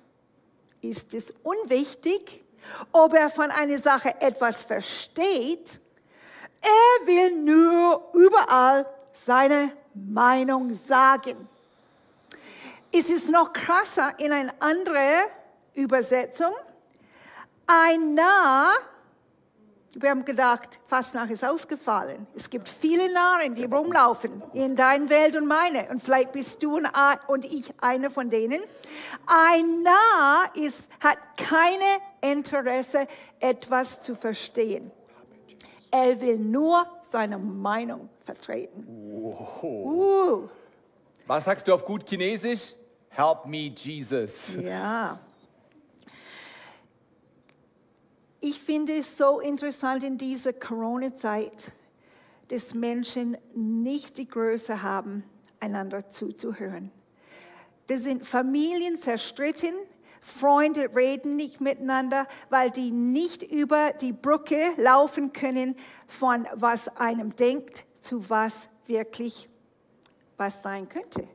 ist 0.81 1.13
es 1.13 1.33
unwichtig, 1.43 2.42
ob 2.91 3.13
er 3.13 3.29
von 3.29 3.49
einer 3.51 3.77
Sache 3.77 4.13
etwas 4.21 4.63
versteht. 4.63 5.79
Er 6.61 7.07
will 7.07 7.35
nur 7.41 8.09
überall 8.13 8.85
seine 9.11 9.71
Meinung 9.93 10.73
sagen. 10.73 11.47
Es 12.91 13.09
ist 13.09 13.29
noch 13.29 13.51
krasser 13.53 14.13
in 14.19 14.31
eine 14.31 14.51
andere 14.59 14.99
Übersetzung. 15.73 16.53
Ein 17.65 18.13
Narr, 18.13 18.71
wir 19.95 20.09
haben 20.09 20.25
gedacht, 20.25 20.79
Fastnacht 20.87 21.29
ist 21.29 21.45
ausgefallen. 21.45 22.25
Es 22.35 22.49
gibt 22.49 22.67
viele 22.67 23.11
Narren, 23.13 23.53
die 23.53 23.65
rumlaufen 23.65 24.41
in 24.53 24.75
deiner 24.75 25.09
Welt 25.09 25.35
und 25.35 25.45
meine. 25.45 25.87
Und 25.89 26.01
vielleicht 26.01 26.31
bist 26.31 26.63
du 26.63 26.79
und 27.27 27.45
ich 27.45 27.73
einer 27.79 28.09
von 28.09 28.29
denen. 28.29 28.59
Ein 29.27 29.83
Narr 29.83 30.55
ist, 30.55 30.89
hat 30.99 31.17
keine 31.37 31.85
Interesse, 32.21 33.07
etwas 33.39 34.01
zu 34.01 34.15
verstehen. 34.15 34.91
Er 35.91 36.19
will 36.19 36.39
nur 36.39 36.87
seine 37.03 37.37
Meinung 37.37 38.09
vertreten. 38.25 38.87
Uh, 38.87 40.49
Was 41.27 41.45
sagst 41.45 41.67
du 41.67 41.73
auf 41.73 41.85
gut 41.85 42.09
Chinesisch? 42.09 42.73
Help 43.09 43.45
me, 43.45 43.71
Jesus. 43.75 44.55
ja. 44.55 45.19
Ich 48.45 48.59
finde 48.59 48.91
es 48.97 49.15
so 49.15 49.39
interessant 49.39 50.03
in 50.03 50.17
dieser 50.17 50.51
Corona-Zeit, 50.51 51.71
dass 52.49 52.73
Menschen 52.73 53.37
nicht 53.55 54.17
die 54.17 54.27
Größe 54.27 54.83
haben, 54.83 55.23
einander 55.61 56.09
zuzuhören. 56.09 56.91
Da 57.87 57.97
sind 57.97 58.27
Familien 58.27 58.97
zerstritten, 58.97 59.73
Freunde 60.19 60.93
reden 60.93 61.37
nicht 61.37 61.61
miteinander, 61.61 62.27
weil 62.49 62.69
die 62.69 62.91
nicht 62.91 63.43
über 63.43 63.93
die 63.93 64.11
Brücke 64.11 64.73
laufen 64.75 65.31
können 65.31 65.77
von 66.05 66.45
was 66.53 66.89
einem 66.97 67.37
denkt 67.37 67.85
zu 68.01 68.29
was 68.29 68.67
wirklich 68.87 69.47
was 70.35 70.61
sein 70.61 70.89
könnte. 70.89 71.29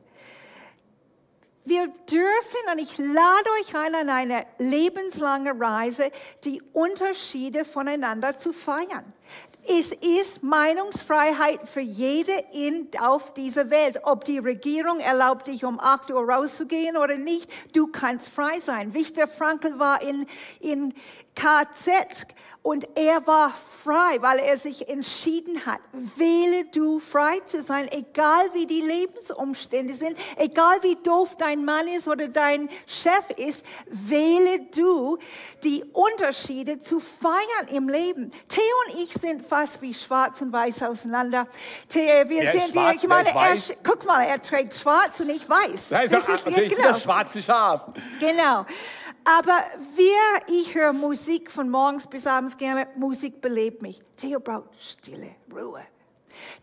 Wir 1.69 1.87
dürfen, 1.87 2.71
und 2.71 2.79
ich 2.79 2.97
lade 2.97 3.49
euch 3.61 3.75
ein, 3.75 3.93
an 3.93 4.09
eine 4.09 4.41
lebenslange 4.57 5.51
Reise, 5.59 6.09
die 6.43 6.63
Unterschiede 6.73 7.63
voneinander 7.63 8.35
zu 8.39 8.53
feiern. 8.53 9.13
Es 9.67 9.91
ist 9.91 10.41
Meinungsfreiheit 10.41 11.69
für 11.69 11.81
jede 11.81 12.31
in, 12.53 12.87
auf 12.99 13.35
dieser 13.35 13.69
Welt. 13.69 13.99
Ob 14.01 14.25
die 14.25 14.39
Regierung 14.39 14.99
erlaubt 14.99 15.47
dich, 15.47 15.63
um 15.63 15.79
8 15.79 16.09
Uhr 16.09 16.27
rauszugehen 16.27 16.97
oder 16.97 17.17
nicht, 17.17 17.51
du 17.75 17.85
kannst 17.85 18.29
frei 18.29 18.57
sein. 18.57 18.95
Viktor 18.95 19.27
Frankl 19.27 19.77
war 19.77 20.01
in, 20.01 20.25
in 20.59 20.95
KZ 21.35 22.25
und 22.61 22.87
er 22.97 23.25
war 23.25 23.53
frei, 23.83 24.17
weil 24.19 24.39
er 24.39 24.57
sich 24.57 24.89
entschieden 24.89 25.65
hat, 25.65 25.79
wähle 25.93 26.65
du 26.65 26.99
frei 26.99 27.39
zu 27.45 27.63
sein, 27.63 27.87
egal 27.91 28.49
wie 28.53 28.65
die 28.65 28.81
Lebensumstände 28.81 29.93
sind, 29.93 30.17
egal 30.35 30.77
wie 30.81 30.97
doof 30.97 31.35
dein 31.37 31.63
Mann 31.63 31.87
ist 31.87 32.07
oder 32.07 32.27
dein 32.27 32.67
Chef 32.85 33.29
ist, 33.37 33.65
wähle 33.87 34.59
du 34.75 35.17
die 35.63 35.85
Unterschiede 35.93 36.79
zu 36.79 36.99
feiern 36.99 37.67
im 37.71 37.87
Leben. 37.87 38.29
Theo 38.49 38.63
und 38.87 39.03
ich 39.03 39.13
sind 39.13 39.45
fast 39.47 39.81
wie 39.81 39.93
schwarz 39.93 40.41
und 40.41 40.51
weiß 40.51 40.83
auseinander. 40.83 41.47
Theo, 41.87 42.29
wir 42.29 42.41
Wer 42.41 42.53
ist 42.53 42.61
sind, 42.63 42.73
schwarz, 42.73 42.95
ich 43.01 43.07
meine, 43.07 43.29
er, 43.29 43.55
guck 43.83 44.05
mal, 44.05 44.23
er 44.23 44.41
trägt 44.41 44.73
schwarz 44.73 45.19
und 45.21 45.29
ich 45.29 45.47
weiß. 45.47 45.89
Da 45.89 46.01
ist 46.01 46.13
Das 46.13 46.27
ist 46.27 46.45
ja 46.45 46.51
natürlich 46.51 46.75
genau. 46.75 46.89
das 46.89 47.03
schwarze 47.03 47.41
Schaf. 47.41 47.85
Genau. 48.19 48.65
Aber 49.29 49.61
wir, 49.95 50.15
ich 50.47 50.73
höre 50.73 50.91
Musik 50.91 51.51
von 51.51 51.69
morgens 51.69 52.07
bis 52.07 52.25
abends 52.25 52.57
gerne. 52.57 52.87
Musik 52.95 53.41
belebt 53.41 53.83
mich. 53.83 54.01
Theo 54.17 54.39
braucht 54.39 54.69
Stille, 54.81 55.35
Ruhe. 55.51 55.81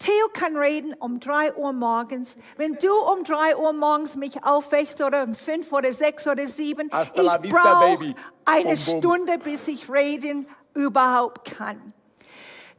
Theo 0.00 0.28
kann 0.32 0.56
reden 0.56 0.92
um 0.94 1.20
drei 1.20 1.54
Uhr 1.54 1.72
morgens. 1.72 2.36
Wenn 2.56 2.74
du 2.74 2.92
um 2.92 3.22
drei 3.22 3.56
Uhr 3.56 3.72
morgens 3.72 4.16
mich 4.16 4.42
aufwächst 4.44 5.00
oder 5.00 5.22
um 5.22 5.36
fünf 5.36 5.72
oder 5.72 5.92
sechs 5.92 6.26
oder 6.26 6.46
sieben, 6.48 6.90
Hasta 6.90 7.38
ich 7.40 7.50
brauche 7.52 8.14
eine 8.44 8.74
Bum, 8.74 8.84
bum. 8.84 8.98
Stunde, 8.98 9.38
bis 9.38 9.68
ich 9.68 9.88
reden 9.88 10.48
überhaupt 10.74 11.56
kann. 11.56 11.92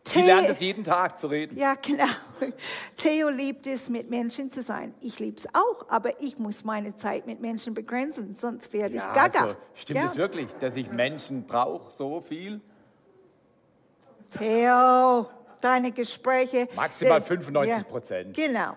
Sie 0.07 0.21
lernt 0.21 0.49
es 0.49 0.59
jeden 0.59 0.83
Tag 0.83 1.19
zu 1.19 1.27
reden. 1.27 1.57
ja, 1.57 1.75
genau. 1.75 2.05
Theo 2.97 3.29
liebt 3.29 3.67
es, 3.67 3.89
mit 3.89 4.09
Menschen 4.09 4.49
zu 4.49 4.61
sein. 4.63 4.93
Ich 5.01 5.19
liebe 5.19 5.37
es 5.37 5.47
auch, 5.53 5.89
aber 5.89 6.21
ich 6.21 6.37
muss 6.37 6.63
meine 6.63 6.95
Zeit 6.95 7.25
mit 7.25 7.41
Menschen 7.41 7.73
begrenzen, 7.73 8.35
sonst 8.35 8.71
werde 8.73 8.95
ich 8.95 9.01
Ja, 9.01 9.13
gaga. 9.13 9.41
also, 9.43 9.55
stimmt 9.73 9.99
Ja. 9.99 10.05
es 10.05 10.15
wirklich, 10.15 10.47
dass 10.59 10.75
ich 10.75 10.89
Menschen 10.91 11.45
brauche 11.45 11.91
so 11.91 12.21
viel? 12.21 12.61
Theo, 14.29 15.27
deine 15.61 15.91
Gespräche. 15.91 16.67
Maximal 16.75 17.19
äh, 17.21 17.23
95%. 17.23 18.33
Genau. 18.33 18.73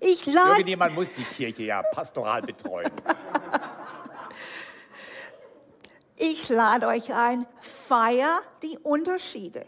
Ich 0.00 0.26
lade, 0.26 0.50
Irgendjemand 0.50 0.94
muss 0.94 1.12
die 1.12 1.24
Kirche 1.24 1.64
ja 1.64 1.82
pastoral 1.82 2.42
betreuen. 2.42 2.90
ich 6.16 6.48
lade 6.48 6.86
euch 6.86 7.12
ein, 7.14 7.46
feier 7.60 8.40
die 8.62 8.78
Unterschiede. 8.78 9.64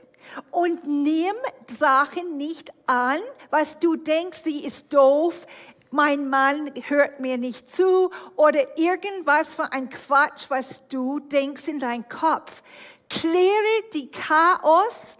Und 0.50 0.86
nimm 0.86 1.34
Sachen 1.66 2.36
nicht 2.36 2.72
an, 2.86 3.18
was 3.50 3.78
du 3.78 3.96
denkst, 3.96 4.38
sie 4.44 4.64
ist 4.64 4.92
doof, 4.92 5.46
mein 5.90 6.28
Mann 6.28 6.70
hört 6.88 7.20
mir 7.20 7.38
nicht 7.38 7.70
zu 7.70 8.10
oder 8.36 8.78
irgendwas 8.78 9.54
für 9.54 9.72
ein 9.72 9.88
Quatsch, 9.88 10.46
was 10.48 10.86
du 10.88 11.18
denkst 11.18 11.66
in 11.68 11.78
deinem 11.78 12.08
Kopf. 12.08 12.62
Kläre 13.08 13.82
die 13.94 14.10
Chaos 14.10 15.16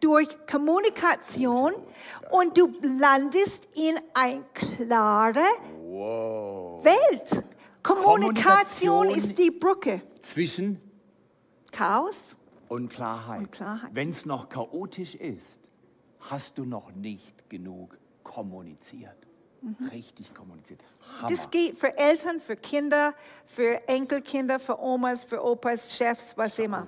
durch 0.00 0.28
Kommunikation 0.46 1.74
und 2.30 2.56
du 2.56 2.72
landest 2.82 3.68
in 3.74 3.98
eine 4.14 4.44
klare 4.54 5.40
Welt. 6.82 7.44
Kommunikation 7.82 9.08
Kommunikation. 9.08 9.08
ist 9.08 9.38
die 9.38 9.50
Brücke. 9.50 10.00
Zwischen 10.20 10.80
Chaos 11.72 12.36
und 12.68 12.88
Klarheit. 12.90 13.38
Und 13.40 13.52
Klarheit. 13.52 13.90
Wenn 13.92 14.10
es 14.10 14.26
noch 14.26 14.48
chaotisch 14.48 15.14
ist, 15.14 15.60
hast 16.20 16.58
du 16.58 16.64
noch 16.64 16.92
nicht 16.92 17.48
genug 17.48 17.98
kommuniziert. 18.22 19.16
Richtig 19.90 20.34
kommuniziert. 20.34 20.80
Hammer. 21.18 21.30
Das 21.30 21.50
geht 21.50 21.78
für 21.78 21.96
Eltern, 21.96 22.38
für 22.38 22.54
Kinder, 22.54 23.14
für 23.46 23.88
Enkelkinder, 23.88 24.60
für 24.60 24.78
Omas, 24.78 25.24
für 25.24 25.42
Opas, 25.42 25.96
Chefs, 25.96 26.36
was 26.36 26.58
immer. 26.58 26.86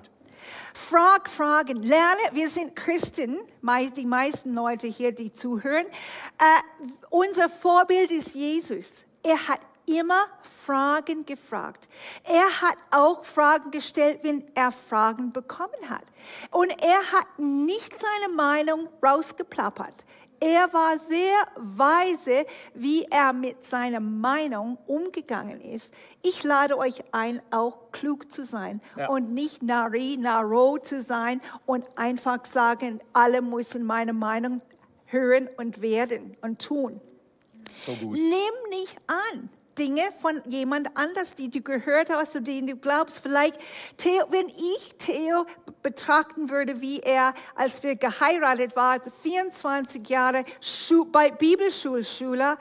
Frag 0.75 1.27
Fragen, 1.27 1.81
lerne. 1.81 2.21
Wir 2.33 2.49
sind 2.49 2.75
Christen, 2.75 3.39
die 3.95 4.05
meisten 4.05 4.53
Leute 4.53 4.85
hier, 4.85 5.11
die 5.11 5.33
zuhören. 5.33 5.87
Äh, 5.87 6.87
unser 7.09 7.49
Vorbild 7.49 8.11
ist 8.11 8.35
Jesus. 8.35 9.05
Er 9.23 9.47
hat 9.47 9.61
immer 9.87 10.27
Fragen 10.67 11.25
gefragt. 11.25 11.87
Er 12.25 12.61
hat 12.61 12.77
auch 12.91 13.23
Fragen 13.23 13.71
gestellt, 13.71 14.19
wenn 14.23 14.43
er 14.53 14.73
Fragen 14.73 15.31
bekommen 15.31 15.89
hat. 15.89 16.03
Und 16.51 16.69
er 16.83 17.01
hat 17.13 17.39
nicht 17.39 17.93
seine 17.97 18.33
Meinung 18.35 18.89
rausgeplappert. 19.01 19.93
Er 20.41 20.71
war 20.73 20.99
sehr 20.99 21.35
weise, 21.55 22.45
wie 22.75 23.03
er 23.05 23.31
mit 23.31 23.63
seiner 23.63 24.01
Meinung 24.01 24.77
umgegangen 24.85 25.61
ist. 25.61 25.93
Ich 26.21 26.43
lade 26.43 26.77
euch 26.77 27.01
ein, 27.11 27.41
auch 27.49 27.91
klug 27.91 28.29
zu 28.31 28.43
sein 28.43 28.81
Ja. 28.97 29.07
und 29.09 29.33
nicht 29.33 29.63
nari, 29.63 30.17
naro 30.19 30.77
zu 30.79 31.01
sein 31.01 31.41
und 31.65 31.85
einfach 31.95 32.45
sagen, 32.45 32.99
alle 33.13 33.41
müssen 33.41 33.83
meine 33.85 34.13
Meinung 34.13 34.61
hören 35.05 35.47
und 35.57 35.81
werden 35.81 36.35
und 36.41 36.61
tun. 36.61 36.99
so 37.85 37.93
gut. 37.93 38.13
Nimm 38.13 38.69
nicht 38.69 38.97
an 39.07 39.49
Dinge 39.77 40.01
von 40.21 40.41
jemand 40.45 40.89
anders, 40.95 41.35
die 41.35 41.49
du 41.49 41.61
gehört 41.61 42.09
hast 42.09 42.35
und 42.35 42.47
denen 42.47 42.67
du 42.67 42.75
glaubst. 42.75 43.19
Vielleicht, 43.19 43.57
Theo, 43.97 44.25
wenn 44.29 44.47
ich 44.49 44.95
Theo 44.97 45.45
betrachten 45.83 46.49
würde, 46.49 46.81
wie 46.81 46.99
er, 46.99 47.33
als 47.55 47.83
wir 47.83 47.95
geheiratet 47.95 48.75
waren, 48.75 49.01
24 49.21 50.07
Jahre 50.09 50.43
Schu 50.61 51.05
bei 51.05 51.31
Bibelschulschüler, 51.31 52.57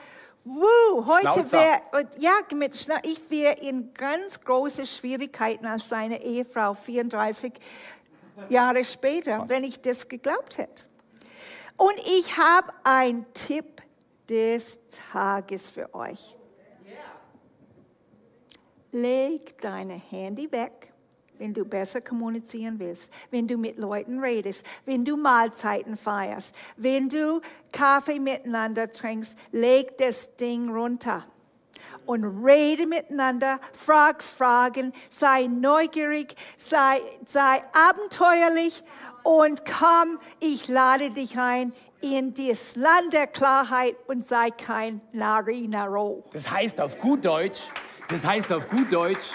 Woo, 0.48 1.04
heute 1.04 1.50
wäre, 1.50 1.80
ja, 2.18 2.30
mit 2.54 2.76
Schna 2.76 3.00
ich 3.02 3.18
wäre 3.28 3.54
in 3.54 3.92
ganz 3.92 4.40
große 4.40 4.86
Schwierigkeiten 4.86 5.66
als 5.66 5.88
seine 5.88 6.22
Ehefrau, 6.22 6.74
34 6.74 7.52
Jahre 8.48 8.84
später, 8.84 9.44
wenn 9.48 9.64
ich 9.64 9.80
das 9.80 10.06
geglaubt 10.06 10.58
hätte. 10.58 10.84
Und 11.76 11.98
ich 11.98 12.36
habe 12.36 12.72
einen 12.84 13.26
Tipp 13.34 13.82
des 14.28 14.78
Tages 15.12 15.68
für 15.68 15.92
euch. 15.92 16.36
Leg 18.92 19.60
deine 19.60 19.94
Handy 19.94 20.50
weg, 20.50 20.92
wenn 21.38 21.52
du 21.52 21.64
besser 21.64 22.00
kommunizieren 22.00 22.78
willst, 22.78 23.12
wenn 23.30 23.46
du 23.46 23.56
mit 23.56 23.78
Leuten 23.78 24.20
redest, 24.20 24.64
wenn 24.84 25.04
du 25.04 25.16
Mahlzeiten 25.16 25.96
feierst, 25.96 26.54
wenn 26.76 27.08
du 27.08 27.40
Kaffee 27.72 28.18
miteinander 28.18 28.90
trinkst, 28.90 29.36
leg 29.52 29.98
das 29.98 30.34
Ding 30.36 30.70
runter 30.70 31.24
und 32.06 32.24
rede 32.44 32.86
miteinander, 32.86 33.60
frag 33.72 34.22
Fragen, 34.22 34.92
sei 35.10 35.46
neugierig, 35.46 36.34
sei, 36.56 37.00
sei 37.26 37.62
abenteuerlich 37.72 38.82
und 39.22 39.64
komm, 39.64 40.18
ich 40.40 40.68
lade 40.68 41.10
dich 41.10 41.36
ein 41.38 41.72
in 42.00 42.34
das 42.34 42.76
Land 42.76 43.12
der 43.12 43.26
Klarheit 43.26 43.96
und 44.06 44.24
sei 44.24 44.50
kein 44.50 45.00
Nari 45.12 45.66
Naro. 45.66 46.24
Das 46.32 46.50
heißt 46.50 46.80
auf 46.80 46.98
gut 46.98 47.24
Deutsch, 47.24 47.62
das 48.08 48.24
heißt 48.24 48.52
auf 48.52 48.68
gut 48.68 48.92
Deutsch, 48.92 49.32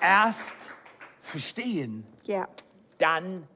erst 0.00 0.74
verstehen, 1.20 2.06
Ja, 2.24 2.48
dann 2.98 3.46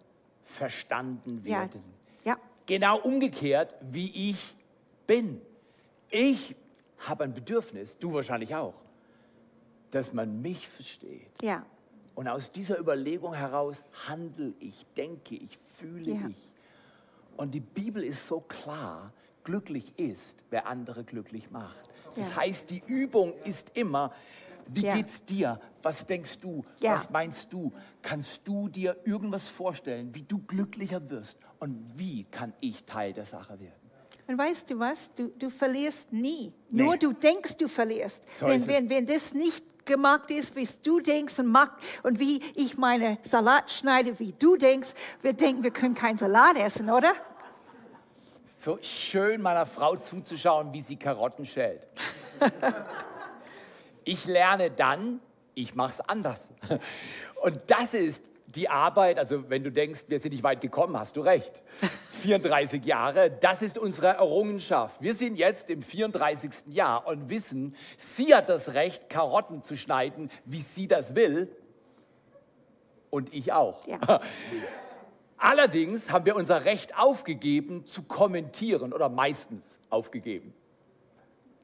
verstanden 0.44 1.42
ja, 1.44 1.61
werden. 1.61 1.82
ja, 2.25 2.37
Genau 2.66 2.99
umgekehrt, 3.00 3.75
wie 3.80 4.30
ich 4.30 4.56
bin. 5.06 5.40
Ich 6.11 6.54
habe 6.99 7.25
ein 7.25 7.35
Bedürfnis, 7.35 7.99
du 7.99 8.12
wahrscheinlich 8.14 8.54
auch, 8.54 8.75
dass 9.90 10.12
man 10.12 10.40
mich 10.42 10.68
versteht. 10.68 11.30
ja, 11.42 11.64
Und 12.14 12.28
aus 12.28 12.52
dieser 12.52 12.78
Überlegung 12.78 13.35
heraus 13.35 13.82
handle 14.06 14.52
ich, 14.61 14.87
denke 14.97 15.35
ich, 15.35 15.59
fühle 15.76 16.12
Ja. 16.12 16.28
ich. 16.28 16.52
Und 17.37 17.52
die 17.54 17.61
Bibel 17.61 18.04
ist 18.04 18.26
so 18.26 18.40
klar, 18.40 19.12
glücklich 19.44 19.99
ist, 19.99 20.44
wer 20.50 20.66
andere 20.66 21.02
glücklich 21.04 21.50
macht. 21.50 21.88
Das 22.16 22.31
Ja. 22.31 22.37
heißt, 22.37 22.71
die 22.71 22.83
Übung 22.87 23.35
ist 23.45 23.71
immer, 23.75 24.12
wie 24.66 24.83
Ja. 24.85 24.95
geht's 24.97 25.25
dir? 25.25 25.61
Was 25.83 26.07
denkst 26.07 26.38
du? 26.38 26.64
Ja. 26.81 26.95
Was 26.95 27.11
meinst 27.11 27.52
du? 27.52 27.73
Kannst 28.02 28.47
du 28.47 28.69
dir 28.69 28.97
irgendwas 29.04 29.49
vorstellen, 29.49 30.14
wie 30.14 30.23
du 30.23 30.38
glücklicher 30.38 31.11
wirst? 31.11 31.38
Und 31.59 31.92
wie 31.97 32.25
kann 32.25 32.52
ich 32.61 32.85
Teil 32.85 33.12
der 33.12 33.25
Sache 33.25 33.59
werden? 33.59 33.75
Und 34.28 34.38
weißt 34.38 34.71
du 34.71 34.78
was? 34.78 35.11
Du, 35.16 35.28
du 35.37 35.50
verlierst 35.50 36.12
nie. 36.12 36.52
Nee. 36.71 36.83
Nur 36.85 36.97
du 36.97 37.12
denkst, 37.12 37.57
du 37.57 37.66
verlierst. 37.66 38.25
So 38.38 38.47
wenn, 38.47 38.64
wenn, 38.69 38.88
wenn 38.88 39.07
das 39.07 39.35
nicht 39.35 39.64
gemacht 39.85 40.31
ist, 40.31 40.54
wie 40.54 40.69
du 40.85 41.00
denkst 41.00 41.40
und, 41.40 41.49
mach, 41.49 41.73
und 42.04 42.21
wie 42.21 42.40
ich 42.54 42.78
meine 42.78 43.19
Salat 43.23 43.69
schneide, 43.69 44.16
wie 44.21 44.33
du 44.33 44.57
denkst, 44.57 44.90
wir 45.23 45.33
denken, 45.33 45.64
wir 45.64 45.73
können 45.73 45.95
keinen 45.95 46.19
Salat 46.19 46.57
essen, 46.57 46.88
oder? 46.88 47.12
So 48.64 48.78
schön 48.81 49.42
meiner 49.42 49.66
Frau 49.66 49.97
zuzuschauen, 49.97 50.73
wie 50.73 50.83
sie 50.83 50.97
Karotten 50.97 51.45
schält. 51.45 51.88
Ich 54.04 54.25
lerne 54.25 54.69
dann, 54.69 55.21
ich 55.54 55.76
mache 55.76 55.92
es 55.92 56.00
anders. 56.00 56.49
Und 57.40 57.61
das 57.69 57.95
ist 57.95 58.28
die 58.47 58.69
Arbeit, 58.69 59.16
also 59.16 59.49
wenn 59.49 59.62
du 59.62 59.71
denkst, 59.71 60.07
wir 60.09 60.19
sind 60.19 60.33
nicht 60.33 60.42
weit 60.42 60.61
gekommen, 60.61 60.99
hast 60.99 61.16
du 61.16 61.21
recht. 61.21 61.62
34 62.23 62.85
Jahre, 62.85 63.31
das 63.31 63.62
ist 63.62 63.78
unsere 63.78 64.09
Errungenschaft. 64.09 65.00
Wir 65.00 65.14
sind 65.14 65.38
jetzt 65.38 65.71
im 65.71 65.83
34. 65.83 66.75
Jahr 66.75 67.07
und 67.07 67.31
wissen, 67.31 67.76
sie 67.97 68.35
hat 68.35 68.49
das 68.49 68.75
Recht, 68.75 69.09
Karotten 69.09 69.62
zu 69.62 69.76
schneiden, 69.76 70.33
wie 70.45 70.61
sie 70.61 70.88
das 70.88 71.14
will. 71.14 71.49
Und 73.09 73.33
ich 73.33 73.52
auch. 73.52 73.87
Ja. 73.87 74.21
Allerdings 75.42 76.12
haben 76.12 76.25
wir 76.25 76.37
unser 76.37 76.64
Recht 76.64 76.96
aufgegeben, 76.96 77.84
zu 77.84 78.04
kommentieren 78.04 78.92
oder 78.92 79.08
meistens 79.08 79.80
aufgegeben, 79.90 80.54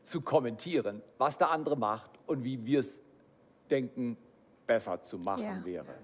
zu 0.02 0.20
kommentieren, 0.20 1.00
was 1.16 1.38
der 1.38 1.50
andere 1.52 1.76
macht 1.76 2.11
und 2.26 2.42
wie 2.42 2.66
wir 2.66 2.80
es 2.80 3.00
denken, 3.70 4.16
besser 4.66 5.00
zu 5.00 5.17
machen 5.19 5.45
Ja. 5.45 5.64
wäre. 5.64 5.95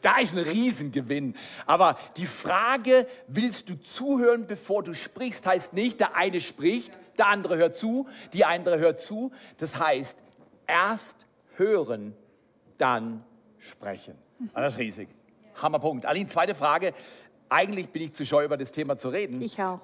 Da 0.00 0.18
ist 0.18 0.32
ein 0.34 0.44
Riesengewinn. 0.44 1.34
Aber 1.66 1.98
die 2.16 2.26
Frage, 2.26 3.08
willst 3.26 3.68
du 3.68 3.80
zuhören, 3.80 4.46
bevor 4.46 4.84
du 4.84 4.94
sprichst, 4.94 5.44
heißt 5.44 5.72
nicht, 5.72 5.98
der 5.98 6.14
eine 6.14 6.40
spricht, 6.40 6.96
der 7.18 7.26
andere 7.26 7.56
hört 7.56 7.74
zu, 7.74 8.08
die 8.32 8.44
andere 8.44 8.78
hört 8.78 9.00
zu. 9.00 9.32
Das 9.56 9.76
heißt, 9.80 10.18
erst 10.68 11.26
hören, 11.56 12.16
dann 12.78 13.24
sprechen. 13.58 14.14
Und 14.38 14.54
das 14.54 14.74
ist 14.74 14.78
riesig. 14.78 15.08
Hammerpunkt. 15.62 16.06
Aline, 16.06 16.28
zweite 16.28 16.54
Frage. 16.54 16.94
Eigentlich 17.48 17.88
bin 17.90 18.02
ich 18.02 18.12
zu 18.12 18.24
scheu, 18.24 18.44
über 18.44 18.56
das 18.56 18.72
Thema 18.72 18.96
zu 18.96 19.08
reden. 19.08 19.40
Ich 19.42 19.60
auch. 19.60 19.80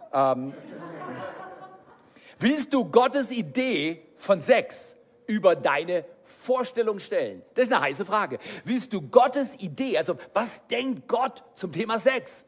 Willst 2.39 2.73
du 2.73 2.85
Gottes 2.87 3.31
Idee 3.31 4.03
von 4.17 4.41
Sex 4.41 4.97
über 5.27 5.55
deine 5.55 6.05
Vorstellung 6.25 6.99
stellen? 6.99 7.43
Das 7.55 7.67
ist 7.67 7.73
eine 7.73 7.83
heiße 7.83 8.07
Frage. 8.07 8.39
Willst 8.65 8.93
du 8.93 9.03
Gottes 9.03 9.57
Idee, 9.61 9.99
also 9.99 10.17
was 10.33 10.67
denkt 10.67 11.07
Gott 11.07 11.43
zum 11.55 11.71
Thema 11.71 11.99
Sex, 11.99 12.47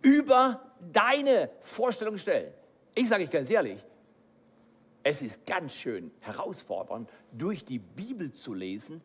über 0.00 0.62
deine 0.92 1.50
Vorstellung 1.60 2.18
stellen? 2.18 2.52
Ich 2.94 3.08
sage 3.08 3.24
euch 3.24 3.30
ganz 3.30 3.50
ehrlich, 3.50 3.84
es 5.02 5.22
ist 5.22 5.44
ganz 5.44 5.74
schön 5.74 6.12
herausfordernd, 6.20 7.10
durch 7.32 7.64
die 7.64 7.78
Bibel 7.78 8.32
zu 8.32 8.54
lesen 8.54 9.02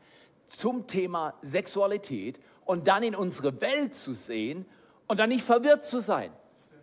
zum 0.48 0.86
Thema 0.88 1.34
Sexualität 1.42 2.40
und 2.68 2.88
dann 2.88 3.02
in 3.02 3.16
unsere 3.16 3.60
Welt 3.62 3.96
zu 3.96 4.14
sehen 4.14 4.66
und 5.08 5.20
dann 5.20 5.30
nicht 5.30 5.44
verwirrt 5.44 5.86
zu 5.86 6.00
sein. 6.00 6.32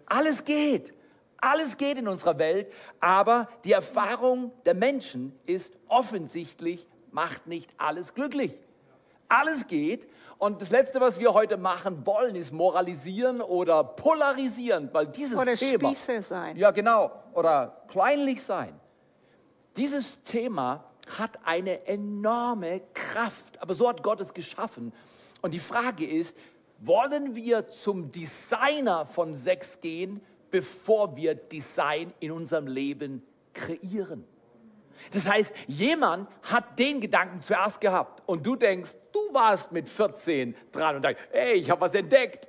Alles 0.06 0.44
geht. 0.44 0.92
Alles 1.36 1.76
geht 1.76 1.98
in 1.98 2.08
unserer 2.08 2.38
Welt, 2.38 2.72
aber 3.00 3.48
die 3.64 3.72
Erfahrung 3.72 4.50
der 4.64 4.74
Menschen 4.74 5.38
ist 5.46 5.74
offensichtlich, 5.88 6.88
macht 7.10 7.46
nicht 7.46 7.70
alles 7.76 8.14
glücklich. 8.14 8.52
Alles 9.28 9.66
geht. 9.66 10.08
Und 10.38 10.62
das 10.62 10.70
Letzte, 10.70 11.00
was 11.00 11.18
wir 11.18 11.34
heute 11.34 11.56
machen 11.56 12.06
wollen, 12.06 12.34
ist 12.34 12.52
moralisieren 12.52 13.40
oder 13.40 13.84
polarisieren, 13.84 14.88
weil 14.92 15.06
dieses 15.08 15.38
Oder 15.38 15.52
Thema. 15.52 15.88
Spießer 15.88 16.22
sein. 16.22 16.56
Ja, 16.56 16.70
genau. 16.70 17.10
Oder 17.34 17.82
kleinlich 17.88 18.42
sein. 18.42 18.78
Dieses 19.76 20.22
Thema 20.22 20.84
hat 21.18 21.38
eine 21.44 21.86
enorme 21.86 22.80
Kraft, 22.94 23.60
aber 23.60 23.74
so 23.74 23.88
hat 23.88 24.02
Gott 24.02 24.20
es 24.20 24.32
geschaffen. 24.32 24.92
Und 25.44 25.52
die 25.52 25.58
Frage 25.58 26.06
ist, 26.06 26.38
wollen 26.78 27.34
wir 27.34 27.68
zum 27.68 28.10
Designer 28.10 29.04
von 29.04 29.36
Sex 29.36 29.78
gehen, 29.78 30.22
bevor 30.50 31.16
wir 31.16 31.34
Design 31.34 32.14
in 32.18 32.32
unserem 32.32 32.66
Leben 32.66 33.22
kreieren? 33.52 34.24
Das 35.12 35.28
heißt, 35.28 35.54
jemand 35.66 36.30
hat 36.44 36.78
den 36.78 36.98
Gedanken 36.98 37.42
zuerst 37.42 37.82
gehabt 37.82 38.22
und 38.24 38.46
du 38.46 38.56
denkst, 38.56 38.92
du 39.12 39.18
warst 39.34 39.70
mit 39.70 39.86
14 39.86 40.56
dran 40.72 40.96
und 40.96 41.04
denkst, 41.04 41.20
hey, 41.30 41.58
ich 41.58 41.68
habe 41.68 41.82
was 41.82 41.94
entdeckt. 41.94 42.48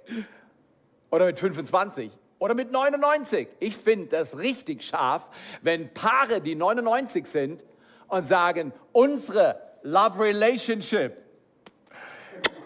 Oder 1.12 1.26
mit 1.26 1.38
25 1.38 2.10
oder 2.40 2.54
mit 2.54 2.72
99. 2.72 3.50
Ich 3.60 3.76
finde 3.76 4.08
das 4.08 4.38
richtig 4.38 4.84
scharf, 4.84 5.28
wenn 5.62 5.94
Paare, 5.94 6.40
die 6.40 6.56
99 6.56 7.26
sind 7.26 7.66
und 8.08 8.24
sagen, 8.24 8.72
unsere 8.94 9.60
Love 9.84 10.18
Relationship 10.18 11.25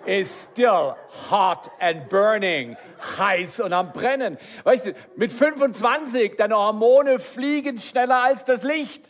is 0.05 0.49
still 0.51 0.95
hot 1.29 1.69
and 1.79 2.09
burning, 2.09 2.77
heiß 3.17 3.59
und 3.59 3.73
am 3.73 3.91
Brennen. 3.91 4.37
Weißt 4.63 4.87
du, 4.87 4.93
mit 5.15 5.31
25, 5.31 6.35
deine 6.35 6.55
Hormone 6.55 7.19
fliegen 7.19 7.79
schneller 7.79 8.23
als 8.23 8.45
das 8.45 8.63
Licht. 8.63 9.05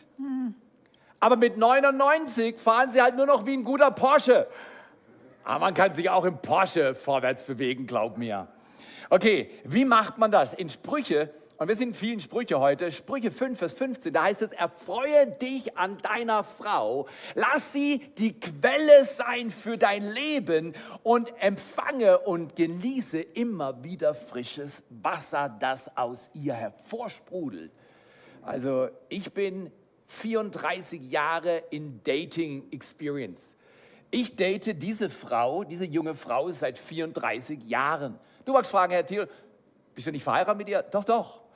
Aber 1.20 1.36
mit 1.36 1.56
99 1.56 2.58
fahren 2.58 2.90
sie 2.90 3.02
halt 3.02 3.16
nur 3.16 3.26
noch 3.26 3.46
wie 3.46 3.54
ein 3.54 3.64
guter 3.64 3.90
Porsche. 3.90 4.46
Aber 5.44 5.60
man 5.60 5.74
kann 5.74 5.94
sich 5.94 6.08
auch 6.10 6.24
im 6.24 6.38
Porsche 6.38 6.94
vorwärts 6.94 7.44
bewegen, 7.44 7.86
glaub 7.86 8.18
mir. 8.18 8.48
Okay, 9.10 9.50
wie 9.64 9.84
macht 9.84 10.18
man 10.18 10.30
das? 10.30 10.54
In 10.54 10.70
Sprüche, 10.70 11.30
und 11.60 11.68
wir 11.68 11.76
sind 11.76 11.88
in 11.88 11.94
vielen 11.94 12.20
Sprüche 12.20 12.58
heute, 12.58 12.90
Sprüche 12.90 13.30
5, 13.30 13.58
Vers 13.58 13.74
15, 13.74 14.14
da 14.14 14.22
heißt 14.22 14.40
es, 14.40 14.52
erfreue 14.52 15.26
dich 15.26 15.76
an 15.76 15.98
deiner 15.98 16.42
Frau, 16.42 17.06
lass 17.34 17.74
sie 17.74 17.98
die 18.16 18.40
Quelle 18.40 19.04
sein 19.04 19.50
für 19.50 19.76
dein 19.76 20.10
Leben 20.10 20.72
und 21.02 21.30
empfange 21.38 22.20
und 22.20 22.56
genieße 22.56 23.20
immer 23.20 23.84
wieder 23.84 24.14
frisches 24.14 24.84
Wasser, 24.88 25.54
das 25.60 25.94
aus 25.98 26.30
ihr 26.32 26.54
hervorsprudelt. 26.54 27.72
Also 28.40 28.88
ich 29.10 29.30
bin 29.34 29.70
34 30.06 31.10
Jahre 31.10 31.64
in 31.68 32.00
Dating 32.02 32.72
Experience. 32.72 33.54
Ich 34.10 34.34
date 34.34 34.82
diese 34.82 35.10
Frau, 35.10 35.64
diese 35.64 35.84
junge 35.84 36.14
Frau 36.14 36.50
seit 36.52 36.78
34 36.78 37.64
Jahren. 37.64 38.18
Du 38.46 38.54
magst 38.54 38.70
fragen, 38.70 38.94
Herr 38.94 39.04
Thiel, 39.04 39.28
bist 39.94 40.06
du 40.06 40.10
nicht 40.10 40.24
verheiratet 40.24 40.56
mit 40.56 40.70
ihr? 40.70 40.82
Doch, 40.84 41.04
doch. 41.04 41.49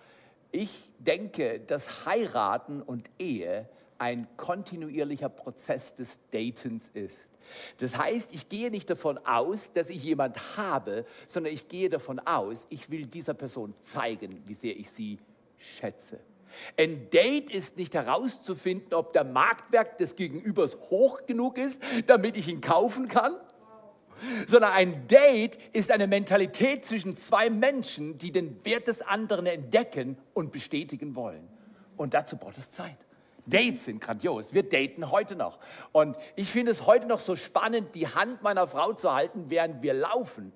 Ich 0.56 0.92
denke, 1.00 1.58
dass 1.58 2.06
Heiraten 2.06 2.80
und 2.80 3.10
Ehe 3.18 3.68
ein 3.98 4.28
kontinuierlicher 4.36 5.28
Prozess 5.28 5.96
des 5.96 6.20
Datens 6.30 6.90
ist. 6.94 7.32
Das 7.78 7.98
heißt, 7.98 8.32
ich 8.32 8.48
gehe 8.48 8.70
nicht 8.70 8.88
davon 8.88 9.18
aus, 9.26 9.72
dass 9.72 9.90
ich 9.90 10.04
jemand 10.04 10.56
habe, 10.56 11.06
sondern 11.26 11.52
ich 11.52 11.66
gehe 11.66 11.88
davon 11.88 12.20
aus, 12.20 12.68
ich 12.70 12.88
will 12.88 13.06
dieser 13.06 13.34
Person 13.34 13.74
zeigen, 13.80 14.42
wie 14.46 14.54
sehr 14.54 14.76
ich 14.76 14.88
sie 14.90 15.18
schätze. 15.58 16.20
Ein 16.76 17.10
Date 17.10 17.50
ist 17.50 17.76
nicht 17.76 17.94
herauszufinden, 17.94 18.94
ob 18.94 19.12
der 19.12 19.24
Marktwert 19.24 19.98
des 19.98 20.14
Gegenübers 20.14 20.78
hoch 20.88 21.26
genug 21.26 21.58
ist, 21.58 21.82
damit 22.06 22.36
ich 22.36 22.46
ihn 22.46 22.60
kaufen 22.60 23.08
kann, 23.08 23.34
sondern 24.46 24.72
ein 24.72 25.06
Date 25.06 25.58
ist 25.72 25.90
eine 25.90 26.06
Mentalität 26.06 26.84
zwischen 26.84 27.16
zwei 27.16 27.50
Menschen, 27.50 28.18
die 28.18 28.32
den 28.32 28.64
Wert 28.64 28.88
des 28.88 29.02
anderen 29.02 29.46
entdecken 29.46 30.18
und 30.34 30.52
bestätigen 30.52 31.14
wollen. 31.14 31.48
Und 31.96 32.14
dazu 32.14 32.36
braucht 32.36 32.58
es 32.58 32.70
Zeit. 32.70 32.96
Dates 33.46 33.84
sind 33.84 34.00
grandios. 34.00 34.54
Wir 34.54 34.62
daten 34.62 35.10
heute 35.10 35.36
noch. 35.36 35.58
Und 35.92 36.16
ich 36.34 36.50
finde 36.50 36.70
es 36.70 36.86
heute 36.86 37.06
noch 37.06 37.18
so 37.18 37.36
spannend, 37.36 37.94
die 37.94 38.08
Hand 38.08 38.42
meiner 38.42 38.66
Frau 38.66 38.94
zu 38.94 39.12
halten, 39.12 39.46
während 39.48 39.82
wir 39.82 39.92
laufen, 39.92 40.52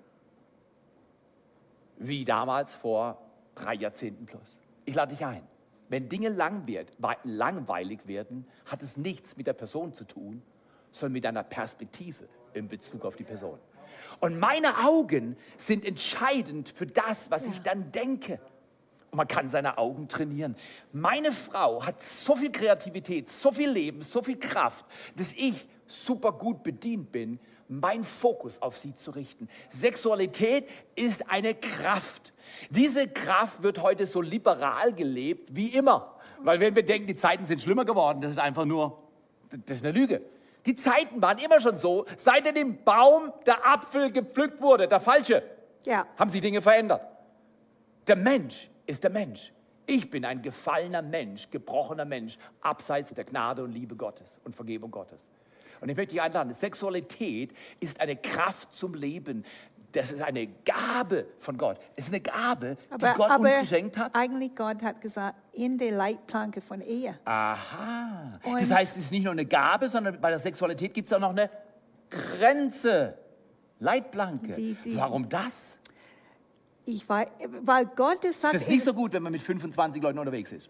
wie 1.98 2.24
damals 2.24 2.74
vor 2.74 3.20
drei 3.54 3.74
Jahrzehnten 3.74 4.24
plus. 4.24 4.59
Ich 4.85 4.94
lade 4.94 5.14
dich 5.14 5.24
ein. 5.26 5.42
Wenn 5.90 6.09
Dinge 6.09 6.28
lang 6.28 6.66
wird, 6.66 6.92
wei- 6.98 7.16
langweilig 7.24 8.07
werden, 8.07 8.46
hat 8.66 8.83
es 8.83 8.96
nichts 8.96 9.37
mit 9.37 9.46
der 9.46 9.52
Person 9.54 9.92
zu 9.92 10.04
tun, 10.04 10.42
sondern 10.92 11.12
mit 11.12 11.24
deiner 11.24 11.42
Perspektive 11.44 12.28
in 12.59 12.68
Bezug 12.68 13.05
auf 13.05 13.16
die 13.16 13.25
Person. 13.25 13.59
Und 14.21 14.38
meine 14.38 14.85
Augen 14.85 15.37
sind 15.57 15.85
entscheidend 15.85 16.68
für 16.68 16.87
das, 16.87 17.31
was 17.31 17.47
ich 17.47 17.61
dann 17.62 17.92
denke. 17.92 18.40
Und 19.11 19.16
man 19.16 19.29
kann 19.29 19.49
seine 19.49 19.79
Augen 19.79 20.09
trainieren. 20.09 20.57
Meine 20.92 21.33
Frau 21.33 21.85
hat 21.85 22.03
so 22.03 22.37
viel 22.37 22.53
Kreativität, 22.53 23.29
so 23.29 23.53
viel 23.53 23.71
Leben, 23.71 24.03
so 24.03 24.23
viel 24.23 24.38
Kraft, 24.38 24.85
dass 25.16 25.33
ich 25.35 25.66
super 25.87 26.33
gut 26.33 26.62
bedient 26.62 27.11
bin, 27.12 27.38
meinen 27.68 28.05
Fokus 28.05 28.61
auf 28.61 28.77
sie 28.77 28.94
zu 28.94 29.11
richten. 29.11 29.49
Sexualität 29.68 30.68
ist 30.94 31.31
eine 31.31 31.55
Kraft. 31.55 32.33
Diese 32.71 33.09
Kraft 33.09 33.62
wird 33.62 33.83
heute 33.83 34.07
so 34.07 34.21
liberal 34.21 34.92
gelebt 34.92 35.55
wie 35.55 35.68
immer. 35.68 36.14
Weil 36.40 36.61
wenn 36.61 36.75
wir 36.75 36.85
denken, 36.85 37.07
die 37.07 37.14
Zeiten 37.14 37.47
sind 37.47 37.61
schlimmer 37.61 37.85
geworden, 37.85 38.21
das 38.21 38.33
ist 38.33 38.38
einfach 38.38 38.64
nur, 38.64 39.03
das 39.66 39.79
ist 39.79 39.85
eine 39.85 39.99
Lüge. 39.99 40.23
Die 40.68 40.74
Zeiten 40.74 41.22
waren 41.22 41.38
immer 41.38 41.62
schon 41.62 41.78
so, 41.78 42.04
seit 42.18 42.46
in 42.46 42.54
dem 42.54 42.85
Baum 42.85 43.33
der 43.46 43.66
Apfel 43.66 44.12
gepflückt 44.12 44.61
wurde, 44.61 44.87
der 44.87 45.00
falsche, 45.00 45.42
Ja. 45.85 46.07
haben 46.18 46.28
sie 46.28 46.42
Dinge 46.42 46.61
verändert. 46.61 47.00
Der 48.07 48.16
Mensch 48.16 48.68
ist 48.85 49.02
der 49.02 49.11
Mensch. 49.11 49.54
Ich 49.87 50.11
bin 50.11 50.26
ein 50.26 50.42
gefallener 50.42 51.00
Mensch, 51.00 51.48
gebrochener 51.50 52.04
Mensch, 52.04 52.37
abseits 52.61 53.14
der 53.14 53.24
Gnade 53.24 53.64
und 53.64 53.72
Liebe 53.72 53.96
Gottes 53.96 54.40
und 54.44 54.54
Vergebung 54.54 54.90
Gottes. 54.90 55.31
Und 55.81 55.88
ich 55.88 55.96
möchte 55.96 56.12
dich 56.12 56.20
einladen, 56.20 56.52
Sexualität 56.52 57.54
ist 57.81 57.98
eine 58.02 58.16
Kraft 58.16 58.74
zum 58.74 58.92
Leben. 58.92 59.46
Das 59.92 60.12
ist 60.12 60.20
eine 60.20 60.46
Gabe 60.46 61.27
von 61.38 61.57
Gott. 61.57 61.79
Es 61.96 62.05
ist 62.07 62.11
eine 62.12 62.20
Gabe, 62.20 62.77
die 63.01 63.07
Gott 63.16 63.38
uns 63.38 63.59
geschenkt 63.61 63.96
hat. 63.96 64.14
eigentlich 64.14 64.55
Gott 64.55 64.83
hat 64.83 65.01
gesagt, 65.01 65.37
in 65.55 65.79
der 65.79 65.92
Leitplanke 65.92 66.61
von 66.61 66.83
Ehe. 66.83 67.18
Aha. 67.24 68.38
Und- 68.44 68.61
Das 68.61 68.70
heißt, 68.70 68.96
es 68.98 69.05
ist 69.05 69.12
nicht 69.12 69.22
nur 69.24 69.33
eine 69.33 69.46
Gabe, 69.46 69.88
sondern 69.88 70.20
bei 70.20 70.29
der 70.29 70.38
Sexualität 70.38 70.92
gibt 70.92 71.09
es 71.09 71.12
auch 71.14 71.20
noch 71.20 71.31
eine 71.31 71.48
Grenze. 72.11 73.16
Leitplanke. 73.81 74.53
Die- 74.53 74.74
die- 74.74 74.96
Warum 74.96 75.29
das? 75.29 75.79
Ich 76.85 77.09
weiß, 77.09 77.29
weil 77.62 77.87
Gott 77.87 78.24
es 78.24 78.40
sagt, 78.40 78.55
Das 78.55 78.62
ist 78.62 78.68
nicht 78.68 78.85
so 78.85 78.92
gut, 78.92 79.12
wenn 79.12 79.22
man 79.22 79.33
mit 79.33 79.42
25 79.42 80.03
Leuten 80.03 80.18
unterwegs 80.18 80.53
ist. 80.53 80.68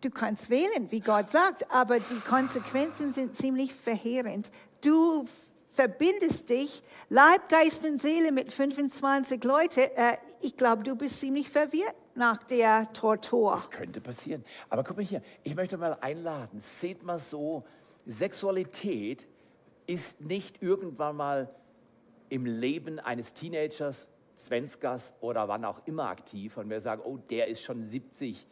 du 0.00 0.10
kannst 0.10 0.50
wählen, 0.50 0.90
wie 0.90 0.98
Gott 1.00 1.30
sagt, 1.30 1.70
aber 1.72 2.00
die 2.00 2.18
Konsequenzen 2.28 3.12
sind 3.12 3.34
ziemlich 3.34 3.72
verheerend. 3.72 4.50
Du 4.84 5.24
verbindest 5.72 6.50
dich, 6.50 6.82
Leib, 7.08 7.48
Geist 7.48 7.84
und 7.84 7.98
Seele 7.98 8.32
mit 8.32 8.52
25 8.52 9.42
Leuten. 9.44 9.80
Äh, 9.80 10.16
ich 10.40 10.56
glaube, 10.56 10.82
du 10.82 10.96
bist 10.96 11.20
ziemlich 11.20 11.48
verwirrt 11.48 11.94
nach 12.14 12.42
der 12.44 12.92
Tortur. 12.92 13.52
Das 13.52 13.70
könnte 13.70 14.00
passieren. 14.00 14.44
Aber 14.68 14.84
guck 14.84 14.96
mal 14.96 15.04
hier, 15.04 15.22
ich 15.42 15.54
möchte 15.54 15.76
mal 15.78 15.96
einladen. 16.00 16.60
Seht 16.60 17.02
mal 17.02 17.18
so, 17.18 17.64
Sexualität 18.06 19.26
ist 19.86 20.20
nicht 20.20 20.62
irgendwann 20.62 21.16
mal 21.16 21.54
im 22.28 22.46
Leben 22.46 22.98
eines 22.98 23.34
Teenagers, 23.34 24.08
Zwanzigers 24.36 25.14
oder 25.20 25.48
wann 25.48 25.64
auch 25.64 25.80
immer 25.86 26.08
aktiv 26.08 26.56
und 26.56 26.70
wir 26.70 26.80
sagen, 26.80 27.02
oh, 27.04 27.18
der 27.30 27.46
ist 27.48 27.62
schon 27.62 27.84
70. 27.84 28.46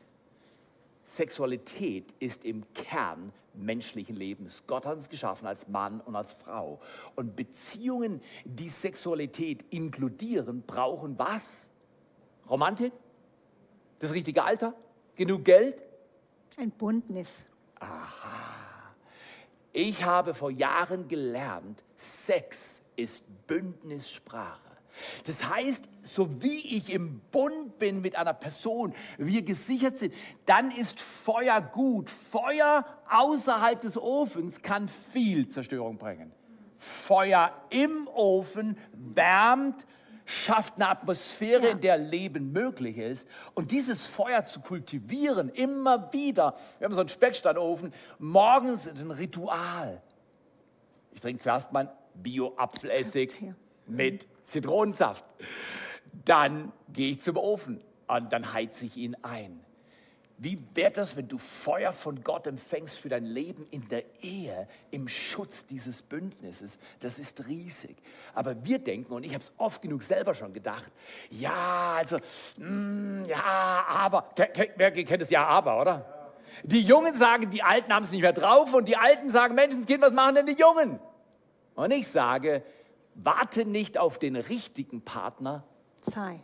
Sexualität 1.05 2.15
ist 2.21 2.45
im 2.45 2.71
Kern 2.75 3.33
menschlichen 3.55 4.17
Lebens. 4.17 4.65
Gott 4.67 4.87
hat 4.87 4.97
uns 4.97 5.09
geschaffen 5.09 5.47
als 5.47 5.69
Mann 5.69 6.01
und 6.01 6.17
als 6.17 6.33
Frau. 6.33 6.81
Und 7.17 7.37
Beziehungen, 7.37 8.21
die 8.45 8.69
Sexualität 8.69 9.65
inkludieren, 9.71 10.63
brauchen 10.63 11.19
was? 11.19 11.71
Romantik? 12.49 12.93
Das 13.99 14.13
richtige 14.13 14.43
Alter? 14.43 14.75
Genug 15.15 15.45
Geld? 15.45 15.83
Ein 16.57 16.71
Bündnis. 16.71 17.45
Ich 19.73 20.05
habe 20.05 20.35
vor 20.35 20.51
Jahren 20.51 21.07
gelernt, 21.07 21.85
Sex 21.97 22.83
ist 22.97 23.25
Bündnissprache. 23.47 24.70
Das 25.27 25.49
heißt, 25.49 25.89
so 26.03 26.43
wie 26.43 26.77
ich 26.77 26.91
im 26.93 27.21
Bund 27.31 27.79
bin 27.79 28.01
mit 28.01 28.17
einer 28.17 28.35
Person, 28.35 28.95
wir 29.19 29.43
gesichert 29.43 29.97
sind, 29.97 30.15
dann 30.47 30.71
ist 30.71 31.01
Feuer 31.01 31.61
gut. 31.61 32.11
Feuer 32.11 32.85
außerhalb 33.09 33.81
des 33.81 33.97
Ofens 33.99 34.63
kann 34.63 34.89
viel 34.89 35.49
Zerstörung 35.49 35.99
bringen. 35.99 36.33
Feuer 36.77 37.53
im 37.71 38.09
Ofen 38.09 38.79
wärmt, 38.93 39.87
schafft 40.25 40.77
eine 40.77 40.89
Atmosphäre, 40.89 41.65
Ja. 41.65 41.71
in 41.73 41.81
der 41.81 41.99
Leben 41.99 42.53
möglich 42.53 42.97
ist. 42.97 43.29
Und 43.55 43.71
dieses 43.73 44.07
Feuer 44.07 44.45
zu 44.47 44.61
kultivieren, 44.61 45.49
immer 45.51 46.13
wieder. 46.13 46.55
Wir 46.79 46.87
haben 46.87 46.95
so 46.95 47.01
einen 47.01 47.09
Specksteinofen. 47.09 47.93
Morgens 48.19 48.87
ist 48.87 49.01
ein 49.01 49.11
Ritual. 49.11 50.01
Ich 51.13 51.21
trinke 51.21 51.43
zuerst 51.43 51.73
mein 51.73 51.89
Bio-Apfelessig 52.15 53.37
Ja. 53.41 53.55
mit 53.87 54.27
Zitronensaft. 54.51 55.25
Dann 56.25 56.73
gehe 56.93 57.11
ich 57.11 57.21
zum 57.21 57.37
Ofen 57.37 57.81
und 58.07 58.33
dann 58.33 58.53
heize 58.53 58.87
ich 58.87 58.97
ihn 58.97 59.17
ein. 59.23 59.61
Wie 60.43 60.59
wäre 60.75 60.91
das, 60.91 61.19
wenn 61.19 61.29
du 61.29 61.37
Feuer 61.37 61.93
von 61.93 62.25
Gott 62.25 62.47
empfängst 62.47 62.99
für 62.99 63.11
dein 63.11 63.27
Leben 63.27 63.67
in 63.71 63.87
der 63.89 64.05
Ehe, 64.23 64.69
im 64.91 65.07
Schutz 65.07 65.67
dieses 65.67 66.01
Bündnisses? 66.01 66.79
Das 67.01 67.19
ist 67.19 67.47
riesig. 67.47 67.99
Aber 68.35 68.65
wir 68.65 68.79
denken, 68.79 69.13
und 69.13 69.23
ich 69.25 69.35
habe 69.35 69.43
es 69.43 69.53
oft 69.59 69.83
genug 69.83 70.03
selber 70.03 70.35
schon 70.35 70.55
gedacht, 70.55 70.91
ja, 71.29 71.97
also, 71.99 72.17
mm, 72.57 73.25
ja, 73.27 73.85
aber, 73.87 74.31
wer 74.77 74.91
kennt 74.93 75.21
das 75.21 75.29
Ja, 75.29 75.45
aber, 75.45 75.79
oder? 75.79 76.33
Die 76.63 76.81
Jungen 76.81 77.13
sagen, 77.13 77.51
die 77.51 77.63
Alten 77.63 77.93
haben 77.93 78.05
es 78.05 78.11
nicht 78.11 78.23
mehr 78.23 78.33
drauf 78.33 78.73
und 78.73 78.89
die 78.89 78.97
Alten 78.97 79.29
sagen, 79.29 79.55
Menschenskind, 79.55 80.01
was 80.03 80.13
machen 80.13 80.37
denn 80.37 80.47
die 80.47 80.57
Jungen? 80.57 81.01
Und 81.75 81.91
ich 81.93 82.09
sage, 82.09 82.63
warte 83.23 83.65
nicht 83.65 83.99
auf 83.99 84.19
den 84.19 84.37
richtigen 84.37 85.03
Partner, 85.03 85.65
Sei. 86.01 86.41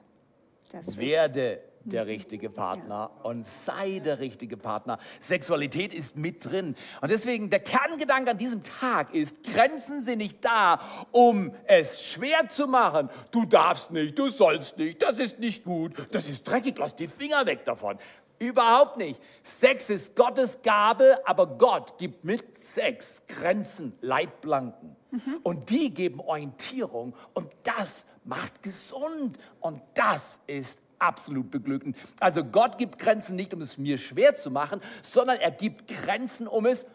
Das 0.72 0.96
werde 0.96 1.60
der 1.84 2.06
richtige 2.08 2.50
Partner 2.50 3.12
und 3.22 3.46
sei 3.46 4.00
der 4.00 4.18
richtige 4.18 4.56
Partner. 4.56 4.98
Sexualität 5.20 5.94
ist 5.94 6.16
mit 6.16 6.44
drin. 6.44 6.74
Und 7.00 7.10
deswegen 7.12 7.48
der 7.48 7.60
Kerngedanke 7.60 8.32
an 8.32 8.38
diesem 8.38 8.64
Tag 8.64 9.14
ist, 9.14 9.44
Grenzen 9.44 10.02
sind 10.02 10.18
nicht 10.18 10.44
da, 10.44 10.80
um 11.12 11.54
es 11.66 12.02
schwer 12.04 12.48
zu 12.48 12.66
machen. 12.66 13.08
Du 13.30 13.44
darfst 13.44 13.92
nicht, 13.92 14.18
du 14.18 14.30
sollst 14.30 14.78
nicht, 14.78 15.00
das 15.00 15.20
ist 15.20 15.38
nicht 15.38 15.62
gut, 15.62 15.94
das 16.10 16.28
ist 16.28 16.42
dreckig, 16.42 16.76
lass 16.76 16.96
die 16.96 17.06
Finger 17.06 17.46
weg 17.46 17.64
davon. 17.64 17.98
Überhaupt 18.38 18.96
nicht. 18.96 19.20
Sex 19.42 19.90
ist 19.90 20.14
Gottes 20.14 20.60
Gabe, 20.62 21.20
aber 21.24 21.46
Gott 21.46 21.98
gibt 21.98 22.24
mit 22.24 22.62
Sex 22.62 23.22
Grenzen, 23.26 23.94
Leitplanken. 24.00 24.96
Und 25.42 25.70
die 25.70 25.92
geben 25.94 26.20
Orientierung 26.20 27.14
und 27.32 27.50
das 27.62 28.04
macht 28.24 28.62
gesund. 28.62 29.38
Und 29.60 29.80
das 29.94 30.40
ist 30.46 30.80
absolut 30.98 31.50
beglückend. 31.50 31.96
Also 32.20 32.44
Gott 32.44 32.78
gibt 32.78 32.98
Grenzen 32.98 33.36
nicht, 33.36 33.54
um 33.54 33.62
es 33.62 33.78
mir 33.78 33.98
schwer 33.98 34.36
zu 34.36 34.50
machen, 34.50 34.80
sondern 35.02 35.38
er 35.38 35.50
gibt 35.50 35.88
Grenzen, 35.88 36.46
um 36.46 36.66
es 36.66 36.86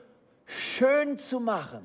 schön 0.46 1.18
zu 1.18 1.40
machen. 1.40 1.84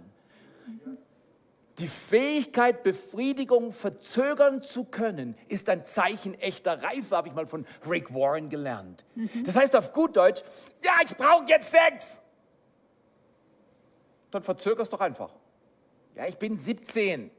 Die 1.79 1.89
Fähigkeit, 1.89 2.83
Befriedigung 2.83 3.71
verzögern 3.71 4.63
zu 4.63 4.85
können, 4.85 5.37
ist 5.49 5.69
ein 5.69 5.85
Zeichen 5.85 6.33
echter 6.35 6.83
Reife, 6.83 7.15
habe 7.15 7.29
ich 7.29 7.35
mal 7.35 7.47
von 7.47 7.67
Rick 7.89 8.15
Warren 8.15 8.49
gelernt. 8.49 9.05
Das 9.45 9.57
heißt 9.57 9.77
auf 9.77 9.93
gut 9.93 10.17
Deutsch, 10.17 10.43
ja, 10.83 10.93
ich 11.05 11.15
brauche 11.15 11.45
jetzt 11.47 11.71
Sex. 11.71 12.23
Dann 14.31 14.43
verzögerst 14.43 14.93
doch 14.93 15.01
einfach. 15.01 15.31
Ja, 16.15 16.27
ich 16.27 16.39
bin 16.39 16.59
17. 16.59 17.31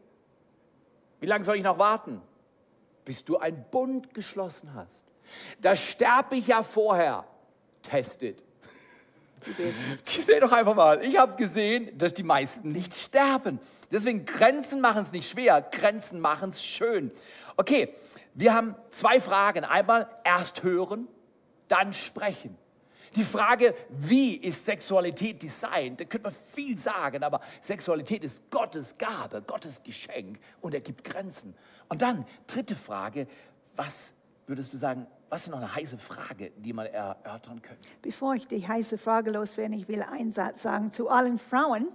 Wie 1.20 1.26
lange 1.26 1.44
soll 1.44 1.56
ich 1.56 1.64
noch 1.64 1.80
warten? 1.80 2.22
Bis 3.06 3.26
du 3.26 3.38
einen 3.38 3.66
Bund 3.72 4.14
geschlossen 4.14 4.74
hast. 4.76 5.06
Da 5.60 5.76
sterbe 5.76 6.36
ich 6.36 6.48
ja 6.48 6.62
vorher. 6.62 7.26
Testet. 7.82 8.44
Seh 10.06 10.40
doch 10.40 10.52
einfach 10.52 10.76
mal. 10.76 11.04
Ich 11.04 11.18
habe 11.18 11.36
gesehen, 11.36 11.98
dass 11.98 12.14
die 12.14 12.24
meisten 12.24 12.72
nicht 12.72 12.94
sterben. 12.94 13.60
Deswegen 13.92 14.26
Grenzen 14.26 14.82
machen 14.82 15.04
es 15.04 15.12
nicht 15.12 15.30
schwer, 15.30 15.62
Grenzen 15.62 16.20
machen 16.20 16.50
es 16.50 16.64
schön. 16.64 17.12
Okay, 17.56 17.94
wir 18.34 18.54
haben 18.54 18.76
zwei 18.90 19.20
Fragen. 19.20 19.64
Einmal 19.64 20.10
erst 20.24 20.64
hören, 20.64 21.08
dann 21.68 21.94
sprechen. 21.94 22.58
Die 23.16 23.24
Frage, 23.24 23.74
wie 23.90 24.36
ist 24.36 24.66
Sexualität 24.66 25.42
designt? 25.42 26.02
Da 26.02 26.06
könnte 26.06 26.28
man 26.28 26.36
viel 26.54 26.78
sagen, 26.78 27.24
aber 27.24 27.42
Sexualität 27.62 28.24
ist 28.24 28.50
Gottes 28.52 28.98
Gabe, 28.98 29.42
Gottes 29.42 29.82
Geschenk 29.82 30.40
und 30.62 30.74
er 30.74 30.82
gibt 30.82 31.04
Grenzen. 31.04 31.56
Und 31.90 32.02
dann, 32.02 32.26
dritte 32.46 32.76
Frage, 32.76 33.28
was 33.76 34.14
würdest 34.46 34.74
du 34.74 34.78
sagen, 34.78 35.08
was 35.30 35.44
ist 35.44 35.50
noch 35.50 35.58
eine 35.58 35.74
heiße 35.74 35.98
Frage, 35.98 36.52
die 36.58 36.74
man 36.74 36.86
erörtern 36.86 37.62
könnte? 37.62 37.88
Bevor 38.02 38.36
ich 38.36 38.48
die 38.48 38.66
heiße 38.68 38.98
Frage 38.98 39.32
loswerde, 39.32 39.76
ich 39.76 39.88
will 39.88 40.02
einen 40.02 40.32
Satz 40.32 40.62
sagen 40.62 40.92
zu 40.92 41.10
allen 41.10 41.40
Frauen. 41.40 41.88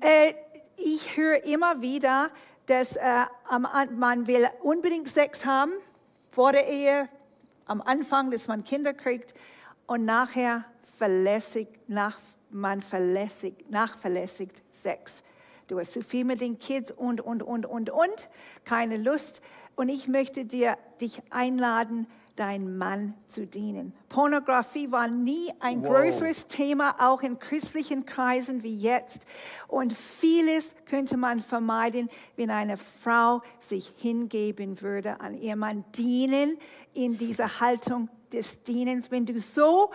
Äh, 0.00 0.34
ich 0.76 1.16
höre 1.16 1.44
immer 1.44 1.80
wieder, 1.80 2.30
dass 2.66 2.96
äh, 2.96 3.24
man 3.90 4.26
will 4.26 4.48
unbedingt 4.62 5.08
Sex 5.08 5.44
haben 5.44 5.72
vor 6.30 6.52
der 6.52 6.68
Ehe, 6.68 7.08
am 7.66 7.80
Anfang, 7.80 8.30
dass 8.30 8.48
man 8.48 8.64
Kinder 8.64 8.92
kriegt 8.92 9.34
und 9.86 10.04
nachher 10.04 10.64
verlässigt, 10.98 11.88
nach, 11.88 12.18
man 12.50 12.82
verlässigt, 12.82 13.70
nachverlässigt 13.70 14.62
Sex. 14.72 15.22
Du 15.68 15.78
hast 15.78 15.92
zu 15.92 16.02
viel 16.02 16.24
mit 16.24 16.40
den 16.40 16.58
Kids 16.58 16.90
und, 16.90 17.20
und, 17.20 17.42
und, 17.42 17.66
und, 17.66 17.90
und, 17.90 18.28
keine 18.64 18.96
Lust. 18.96 19.40
Und 19.74 19.88
ich 19.88 20.08
möchte 20.08 20.44
dir, 20.44 20.76
dich 21.00 21.22
einladen, 21.30 22.06
deinen 22.36 22.78
Mann 22.78 23.14
zu 23.28 23.46
dienen. 23.46 23.92
Pornografie 24.08 24.90
war 24.90 25.08
nie 25.08 25.52
ein 25.60 25.82
Wow. 25.82 25.90
größeres 25.90 26.46
Thema, 26.46 26.94
auch 26.98 27.22
in 27.22 27.38
christlichen 27.38 28.06
Kreisen 28.06 28.62
wie 28.62 28.76
jetzt. 28.76 29.26
Und 29.68 29.92
vieles 29.92 30.74
könnte 30.86 31.16
man 31.16 31.40
vermeiden, 31.40 32.08
wenn 32.36 32.50
eine 32.50 32.76
Frau 32.76 33.42
sich 33.58 33.92
hingeben 33.96 34.80
würde 34.80 35.20
an 35.20 35.34
ihren 35.34 35.58
Mann, 35.58 35.84
dienen 35.94 36.58
in 36.94 37.18
dieser 37.18 37.60
Haltung 37.60 38.08
des 38.32 38.62
Dienens. 38.62 39.10
Wenn 39.10 39.26
du 39.26 39.38
so 39.38 39.90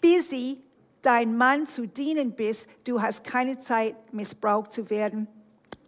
busy 0.00 0.58
dein 1.02 1.36
Mann 1.36 1.66
zu 1.66 1.86
dienen 1.86 2.32
bist, 2.32 2.68
du 2.84 3.02
hast 3.02 3.24
keine 3.24 3.58
Zeit, 3.58 3.94
missbraucht 4.12 4.72
zu 4.72 4.88
werden. 4.88 5.28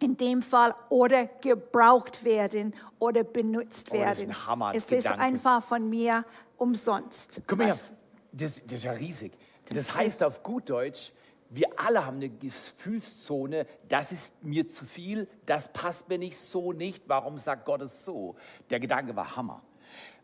In 0.05 0.19
dem 0.19 0.43
Fall 0.43 0.75
oder 0.91 1.27
gebraucht 1.41 2.25
werden 2.25 2.75
oder 2.99 3.25
benutzt 3.25 3.89
Oh, 3.91 3.97
das 3.97 4.19
ist 4.19 4.29
ein 4.29 4.75
es 4.75 4.93
ist 4.93 5.07
einfach 5.07 5.65
von 5.65 5.89
mir 5.89 6.27
umsonst. 6.59 7.41
Guck 7.47 7.59
mal, 7.59 7.69
das, 7.69 7.95
das 8.33 8.59
ist 8.59 8.85
ja 8.85 8.93
riesig. 8.93 9.33
Das 9.73 9.95
heißt 9.95 10.23
auf 10.23 10.43
gut 10.43 10.69
Deutsch, 10.69 11.11
wir 11.49 11.69
alle 11.77 12.05
haben 12.05 12.17
eine 12.17 12.29
Gefühlszone, 12.29 13.67
das 13.89 14.13
ist 14.13 14.45
mir 14.45 14.69
zu 14.69 14.85
viel, 14.85 15.27
das 15.47 15.73
passt 15.73 16.07
mir 16.09 16.19
nicht 16.19 16.37
so 16.37 16.73
nicht, 16.73 17.05
warum 17.07 17.39
sagt 17.39 17.65
Gott 17.65 17.81
es 17.81 18.05
so? 18.05 18.37
Der 18.69 18.81
Gedanke 18.81 19.17
war 19.17 19.37
Hammer. 19.37 19.63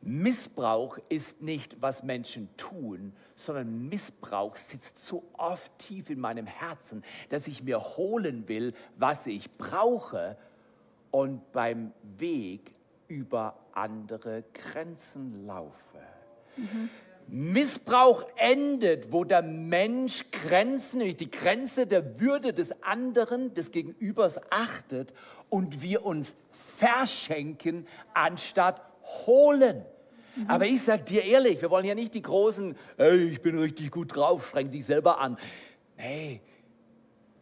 Missbrauch 0.02 0.98
ist 1.08 1.42
nicht, 1.42 1.80
was 1.80 2.02
Menschen 2.02 2.48
tun, 2.56 3.12
sondern 3.36 3.88
Missbrauch 3.88 4.56
sitzt 4.56 5.04
so 5.04 5.24
oft 5.34 5.76
tief 5.78 6.10
in 6.10 6.20
meinem 6.20 6.46
Herzen, 6.46 7.02
dass 7.28 7.48
ich 7.48 7.62
mir 7.62 7.80
holen 7.80 8.48
will, 8.48 8.72
was 8.96 9.26
ich 9.26 9.50
brauche 9.58 10.36
und 11.10 11.52
beim 11.52 11.92
Weg 12.18 12.74
über 13.08 13.58
andere 13.72 14.44
Grenzen 14.52 15.46
laufe. 15.46 15.74
Missbrauch 17.26 18.26
endet, 18.36 19.12
wo 19.12 19.22
der 19.22 19.42
Mensch 19.42 20.24
Grenzen, 20.32 20.98
nämlich 20.98 21.16
die 21.16 21.30
Grenze 21.30 21.86
der 21.86 22.18
Würde 22.18 22.52
des 22.52 22.82
anderen, 22.82 23.54
des 23.54 23.70
Gegenübers 23.70 24.40
achtet 24.50 25.14
und 25.48 25.80
wir 25.80 26.04
uns 26.04 26.34
verschenken, 26.50 27.86
anstatt 28.14 28.82
holen. 29.26 29.84
Aber 30.46 30.66
ich 30.66 30.82
sag 30.82 31.06
dir 31.06 31.24
ehrlich, 31.24 31.60
wir 31.60 31.70
wollen 31.70 31.84
ja 31.84 31.94
nicht 31.94 32.14
die 32.14 32.22
großen, 32.22 32.76
hey, 32.96 33.24
ich 33.24 33.42
bin 33.42 33.58
richtig 33.58 33.90
gut 33.90 34.14
drauf, 34.14 34.48
streng 34.48 34.70
dich 34.70 34.84
selber 34.84 35.20
an. 35.20 35.36
Nee, 35.96 36.40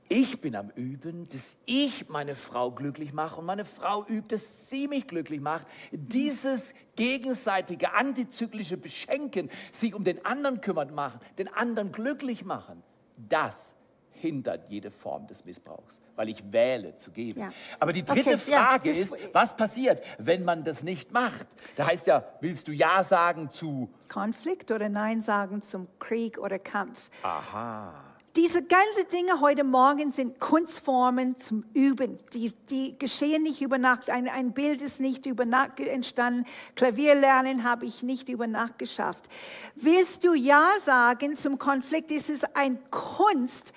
ich 0.09 0.41
bin 0.41 0.57
am 0.57 0.71
Üben, 0.71 1.29
dass 1.29 1.59
ich 1.67 2.09
meine 2.09 2.35
Frau 2.35 2.71
glücklich 2.71 3.13
mache 3.13 3.41
und 3.41 3.47
meine 3.47 3.67
Frau 3.67 4.07
übt, 4.09 4.35
dass 4.35 4.71
sie 4.71 4.89
mich 4.89 5.07
glücklich 5.07 5.41
macht. 5.41 5.67
Dieses 5.93 6.73
gegenseitige 6.97 7.93
antizyklische 7.93 8.79
Beschenken, 8.79 9.51
sich 9.71 9.95
um 9.95 10.05
den 10.05 10.25
anderen 10.25 10.63
kümmern 10.63 10.95
machen, 10.95 11.21
den 11.37 11.49
anderen 11.49 11.93
glücklich 11.93 12.45
machen, 12.45 12.83
das 13.17 13.77
hindert 14.21 14.69
jede 14.69 14.91
Form 14.91 15.27
des 15.27 15.45
Missbrauchs, 15.45 16.01
weil 16.17 16.29
ich 16.29 16.53
wähle 16.53 16.97
zu 16.97 17.11
geben. 17.11 17.41
Ja. 17.41 17.53
Aber 17.81 17.93
die 17.93 18.05
dritte 18.05 18.35
Okay, 18.35 18.51
ja, 18.51 18.59
Frage 18.67 18.89
das- 18.91 18.99
ist, 18.99 19.15
was 19.33 19.57
passiert, 19.57 20.03
wenn 20.19 20.45
man 20.45 20.65
das 20.65 20.83
nicht 20.83 21.13
macht? 21.13 21.47
Da 21.77 21.87
heißt 21.87 22.07
ja, 22.07 22.25
willst 22.41 22.69
du 22.69 22.73
Ja 22.73 23.03
sagen 23.05 23.51
zu 23.51 23.89
Konflikt 24.09 24.71
oder 24.71 24.89
Nein 24.89 25.23
sagen 25.23 25.63
zum 25.63 25.87
Krieg 25.99 26.39
oder 26.39 26.59
Kampf. 26.59 27.11
Aha. 27.23 27.93
Diese 28.37 28.63
ganzen 28.63 29.09
Dinge 29.11 29.41
heute 29.41 29.65
Morgen 29.65 30.13
sind 30.13 30.39
Kunstformen 30.39 31.37
zum 31.37 31.65
Üben. 31.75 32.19
Die, 32.35 32.53
die 32.71 32.97
geschehen 32.97 33.43
nicht 33.43 33.61
über 33.63 33.79
Nacht. 33.79 34.11
Ein, 34.11 34.29
ein 34.29 34.53
Bild 34.53 34.81
ist 34.81 35.01
nicht 35.01 35.27
über 35.27 35.45
Nacht 35.45 35.81
entstanden. 35.81 36.45
Klavierlernen 36.77 37.65
habe 37.65 37.85
ich 37.87 38.05
nicht 38.05 38.29
über 38.29 38.47
Nacht 38.47 38.79
geschafft. 38.79 39.27
Willst 39.75 40.23
du 40.25 40.35
Ja 40.35 40.65
sagen 40.85 41.35
zum 41.35 41.59
Konflikt? 41.59 42.13
Es 42.13 42.29
ist 42.29 42.57
ein 42.57 42.79
Kunst, 42.91 43.73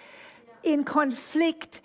in 0.64 0.86
Konflikt 0.86 1.82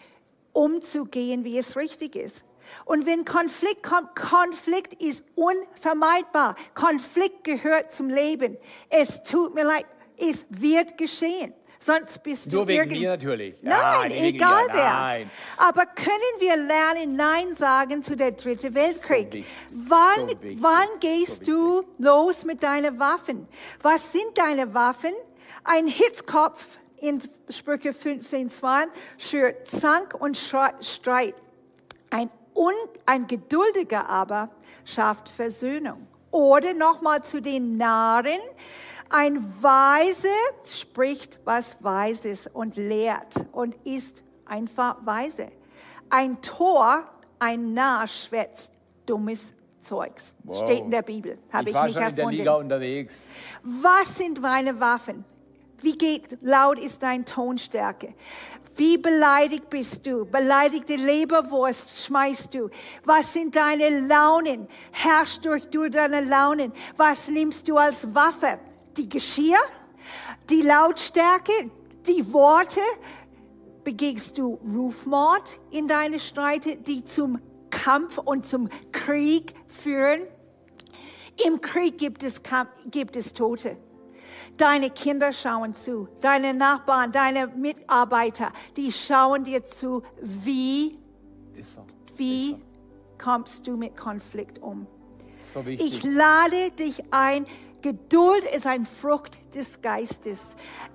umzugehen, 0.52 1.44
wie 1.44 1.58
es 1.58 1.76
richtig 1.76 2.16
ist. 2.16 2.44
Und 2.84 3.06
wenn 3.06 3.24
Konflikt 3.24 3.82
kommt, 3.82 4.16
Konflikt 4.16 5.00
ist 5.00 5.22
unvermeidbar. 5.36 6.56
Konflikt 6.74 7.44
gehört 7.44 7.92
zum 7.92 8.08
Leben. 8.08 8.56
Es 8.88 9.22
tut 9.22 9.54
mir 9.54 9.64
leid, 9.64 9.86
es 10.18 10.44
wird 10.48 10.98
geschehen. 10.98 11.52
Sonst 11.78 12.22
bist 12.22 12.50
du 12.50 12.56
Nur 12.56 12.68
wegen 12.68 12.88
mir 12.88 13.10
natürlich. 13.10 13.62
Nein, 13.62 14.10
wegen 14.10 14.24
egal 14.36 14.64
mir, 14.68 14.74
wer. 14.74 14.92
nein. 14.94 15.30
Aber 15.58 15.84
können 15.86 16.40
wir 16.40 16.56
lernen, 16.56 17.14
Nein 17.16 17.54
sagen 17.54 18.02
zu 18.02 18.16
der 18.16 18.32
dritten 18.32 18.74
Weltkrieg? 18.74 19.26
wichtig. 19.34 19.44
wann, 19.70 20.28
So 20.28 20.36
wann 20.62 20.88
gehst 21.00 21.46
du 21.46 21.84
los 21.98 22.44
mit 22.44 22.62
deinen 22.62 22.98
Waffen? 22.98 23.46
Was 23.82 24.10
sind 24.10 24.36
deine 24.36 24.72
Waffen? 24.74 25.12
Ein 25.64 25.86
Hitzkopf 25.86 26.66
in 27.00 27.20
Sprüche 27.48 27.90
15,2 27.90 28.86
schürt 29.18 29.68
Zank 29.68 30.14
und 30.14 30.36
Streit. 30.36 31.34
Ein, 32.10 32.30
un, 32.54 32.72
ein 33.04 33.26
Geduldiger 33.26 34.08
aber 34.08 34.50
schafft 34.84 35.28
Versöhnung. 35.28 36.06
Oder 36.30 36.74
nochmal 36.74 37.22
zu 37.22 37.40
den 37.40 37.76
Narren. 37.76 38.40
Ein 39.08 39.62
Weise 39.62 40.28
spricht 40.64 41.38
was 41.44 41.76
Weises 41.80 42.48
und 42.48 42.76
lehrt 42.76 43.34
und 43.52 43.76
ist 43.84 44.24
einfach 44.44 44.96
weise. 45.04 45.48
Ein 46.10 46.40
Tor, 46.42 47.04
ein 47.38 47.72
Narr 47.72 48.08
schwätzt 48.08 48.72
dummes 49.06 49.54
Zeugs. 49.80 50.34
Wow. 50.42 50.64
Steht 50.64 50.80
in 50.80 50.90
der 50.90 51.02
Bibel. 51.02 51.38
Habe 51.52 51.70
ich, 51.70 51.74
war 51.74 51.84
nicht 51.84 51.94
schon 51.94 52.02
in 52.02 52.14
der 52.14 52.24
erfunden. 52.24 52.38
Liga 52.38 52.54
unterwegs. 52.54 53.28
Was 53.62 54.16
sind 54.16 54.40
meine 54.40 54.78
Waffen? 54.80 55.24
Wie 55.82 55.96
geht, 55.96 56.38
laut 56.40 56.78
ist 56.78 57.02
dein 57.02 57.24
Tonstärke? 57.24 58.14
Wie 58.76 58.98
beleidigt 58.98 59.70
bist 59.70 60.04
du? 60.06 60.26
Beleidigte 60.26 60.96
Leberwurst 60.96 62.04
schmeißt 62.04 62.54
du. 62.54 62.68
Was 63.04 63.32
sind 63.32 63.56
deine 63.56 64.06
Launen? 64.06 64.68
Herrschst 64.92 65.44
durch 65.44 65.66
du 65.68 65.88
deine 65.88 66.20
Launen? 66.20 66.72
Was 66.96 67.28
nimmst 67.28 67.68
du 67.68 67.78
als 67.78 68.14
Waffe? 68.14 68.58
Die 68.96 69.08
Geschirr? 69.08 69.58
Die 70.50 70.62
Lautstärke? 70.62 71.70
Die 72.06 72.32
Worte? 72.32 72.80
Begehst 73.82 74.36
du 74.36 74.58
Rufmord 74.74 75.58
in 75.70 75.88
deine 75.88 76.20
Streite, 76.20 76.76
die 76.76 77.04
zum 77.04 77.40
Kampf 77.70 78.18
und 78.18 78.44
zum 78.44 78.68
Krieg 78.92 79.54
führen? 79.68 80.22
Im 81.46 81.60
Krieg 81.60 81.96
gibt 81.96 82.22
es, 82.22 82.42
Kampf, 82.42 82.70
gibt 82.90 83.16
es 83.16 83.32
Tote. 83.32 83.78
Deine 84.56 84.90
Kinder 84.90 85.32
schauen 85.32 85.74
zu, 85.74 86.08
deine 86.20 86.54
Nachbarn, 86.54 87.12
deine 87.12 87.46
Mitarbeiter, 87.48 88.52
die 88.76 88.90
schauen 88.90 89.44
dir 89.44 89.64
zu. 89.64 90.02
Wie, 90.22 90.98
wie 92.16 92.56
kommst 93.18 93.66
du 93.66 93.76
mit 93.76 93.96
Konflikt 93.96 94.60
um? 94.62 94.86
So 95.38 95.62
Ich 95.66 96.02
lade 96.02 96.70
dich 96.72 97.04
ein. 97.10 97.46
Geduld 97.82 98.42
ist 98.56 98.66
ein 98.66 98.86
Frucht 98.86 99.38
des 99.54 99.80
Geistes. 99.82 100.38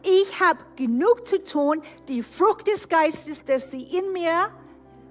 Ich 0.04 0.40
habe 0.42 0.60
genug 0.76 1.28
zu 1.28 1.42
tun, 1.44 1.82
die 2.08 2.24
Frucht 2.24 2.68
des 2.68 2.90
Geistes, 2.90 3.46
dass 3.46 3.72
sie 3.72 3.84
in 3.84 4.12
mir 4.12 4.50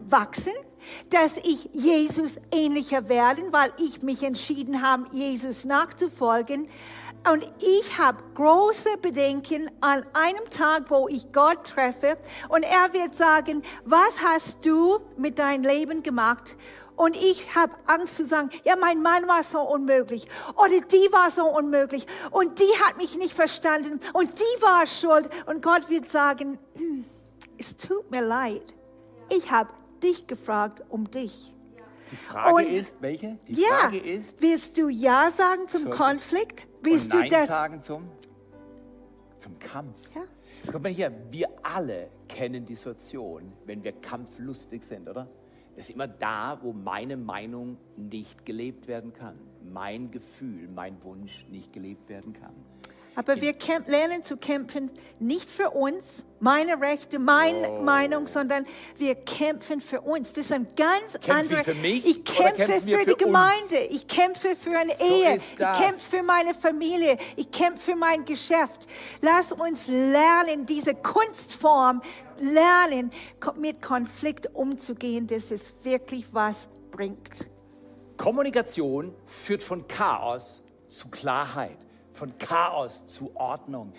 wachsen, 0.08 0.52
dass 1.10 1.36
ich 1.38 1.70
Jesus 1.72 2.38
ähnlicher 2.52 3.08
werden, 3.08 3.44
weil 3.52 3.72
ich 3.78 4.02
mich 4.02 4.22
entschieden 4.22 4.82
habe, 4.82 5.04
Jesus 5.12 5.64
nachzufolgen. 5.64 6.68
Und 7.28 7.44
ich 7.59 7.98
habe 7.98 8.22
große 8.35 8.96
Bedenken 9.02 9.70
an 9.80 10.04
einem 10.14 10.48
Tag, 10.48 10.90
wo 10.90 11.06
ich 11.06 11.30
Gott 11.33 11.64
treffe 11.64 12.16
und 12.48 12.62
er 12.62 12.92
wird 12.94 13.14
sagen, 13.14 13.62
was 13.85 14.22
hast 14.24 14.64
du 14.64 15.00
mit 15.18 15.38
deinem 15.38 15.64
Leben 15.64 16.02
gemacht? 16.02 16.56
Und 16.96 17.16
ich 17.16 17.54
habe 17.54 17.72
Angst 17.87 18.16
zu 18.16 18.24
sagen, 18.24 18.50
ja, 18.64 18.74
mein 18.76 19.02
Mann 19.02 19.28
war 19.28 19.42
so 19.42 19.61
unmöglich 19.61 20.26
oder 20.56 20.80
die 20.80 21.12
war 21.12 21.30
so 21.30 21.46
unmöglich 21.46 22.06
und 22.30 22.59
die 22.59 22.72
hat 22.85 22.96
mich 22.96 23.16
nicht 23.16 23.35
verstanden 23.35 24.00
und 24.12 24.30
die 24.38 24.62
war 24.62 24.87
schuld. 24.87 25.28
Und 25.46 25.62
Gott 25.62 25.88
wird 25.88 26.11
sagen, 26.11 26.59
"Hm, 26.74 27.04
es 27.59 27.76
tut 27.76 28.11
mir 28.11 28.22
leid. 28.22 28.74
Ich 29.28 29.50
habe 29.50 29.70
dich 30.02 30.26
gefragt 30.26 30.83
um 30.88 31.11
dich. 31.11 31.54
Die 32.11 32.16
Frage 32.16 32.55
Und- 32.55 32.66
ist, 32.73 32.96
welche? 33.01 33.38
Die 33.46 33.55
ja, 33.55 33.68
Frage 33.68 33.99
ist, 33.99 34.40
willst 34.40 34.77
du 34.77 34.88
Ja 34.88 35.31
sagen 35.31 35.68
zum 35.68 35.83
So. 35.83 35.90
Konflikt? 35.90 36.66
Willst 36.83 37.07
und 37.07 37.12
du 37.14 37.18
Nein 37.18 37.31
das? 37.31 37.49
sagen 37.49 37.81
zum, 37.81 38.09
zum 39.38 39.59
Kampf. 39.59 40.01
Ja. 40.14 40.23
Guck 40.70 40.83
mal 40.83 40.92
hier, 40.92 41.12
wir 41.31 41.49
alle 41.62 42.11
kennen 42.29 42.64
die 42.64 42.75
Situation, 42.75 43.53
wenn 43.64 43.83
wir 43.83 43.92
kampflustig 43.92 44.83
sind, 44.83 45.09
oder? 45.09 45.29
ist 45.77 45.88
immer 45.88 46.09
da, 46.09 46.59
wo 46.62 46.73
meine 46.75 47.16
Meinung 47.16 47.79
nicht 47.96 48.44
gelebt 48.44 48.87
werden 48.87 49.14
kann. 49.14 49.38
Mein 49.64 50.11
Gefühl, 50.11 50.68
mein 50.68 51.03
Wunsch 51.05 51.46
nicht 51.49 51.73
gelebt 51.73 52.09
werden 52.11 52.35
kann. 52.35 52.53
Aber 53.20 53.38
wir 53.38 53.54
lernen 53.87 54.24
zu 54.24 54.38
kämpfen, 54.38 54.90
nicht 55.18 55.50
für 55.50 55.72
uns, 55.72 56.24
meine 56.38 56.80
Rechte, 56.80 57.18
meine 57.18 57.68
Oh. 57.68 57.83
Meinung, 57.83 58.26
sondern 58.26 58.64
wir 58.96 59.14
kämpfen 59.14 59.83
für 59.83 60.00
uns. 60.00 60.33
Das 60.33 60.46
ist 60.46 60.52
ein 60.52 60.66
ganz 60.74 61.16
anderer. 61.28 61.62
für 61.62 61.74
mich 61.74 62.06
ich 62.06 62.24
kämpfe 62.24 62.80
wir 62.87 62.98
für 63.00 63.04
für 63.04 63.11
die 63.14 63.22
Gemeinde, 63.22 63.76
ich 63.90 64.06
kämpfe 64.06 64.56
für 64.56 64.70
eine 64.70 64.94
So 64.94 65.04
Ehe, 65.04 65.37
ich 65.37 65.54
kämpfe 65.54 66.16
für 66.16 66.22
meine 66.22 66.54
Familie, 66.54 67.18
ich 67.37 67.50
kämpfe 67.50 67.90
für 67.90 67.94
mein 67.94 68.24
Geschäft. 68.24 68.87
Lass 69.20 69.52
uns 69.52 69.88
lernen, 69.88 70.64
diese 70.64 70.94
Kunstform 70.94 72.00
lernen, 72.40 73.11
mit 73.56 73.83
Konflikt 73.83 74.54
umzugehen, 74.54 75.26
dass 75.26 75.50
es 75.50 75.74
wirklich 75.83 76.24
was 76.33 76.70
bringt. 76.90 77.50
Kommunikation 78.16 79.14
führt 79.26 79.62
von 79.62 79.87
Chaos 79.87 80.62
zu 80.88 81.09
Klarheit, 81.09 81.76
von 82.12 82.37
Chaos 82.38 83.07
zu 83.07 83.35
Ordnung. 83.35 83.92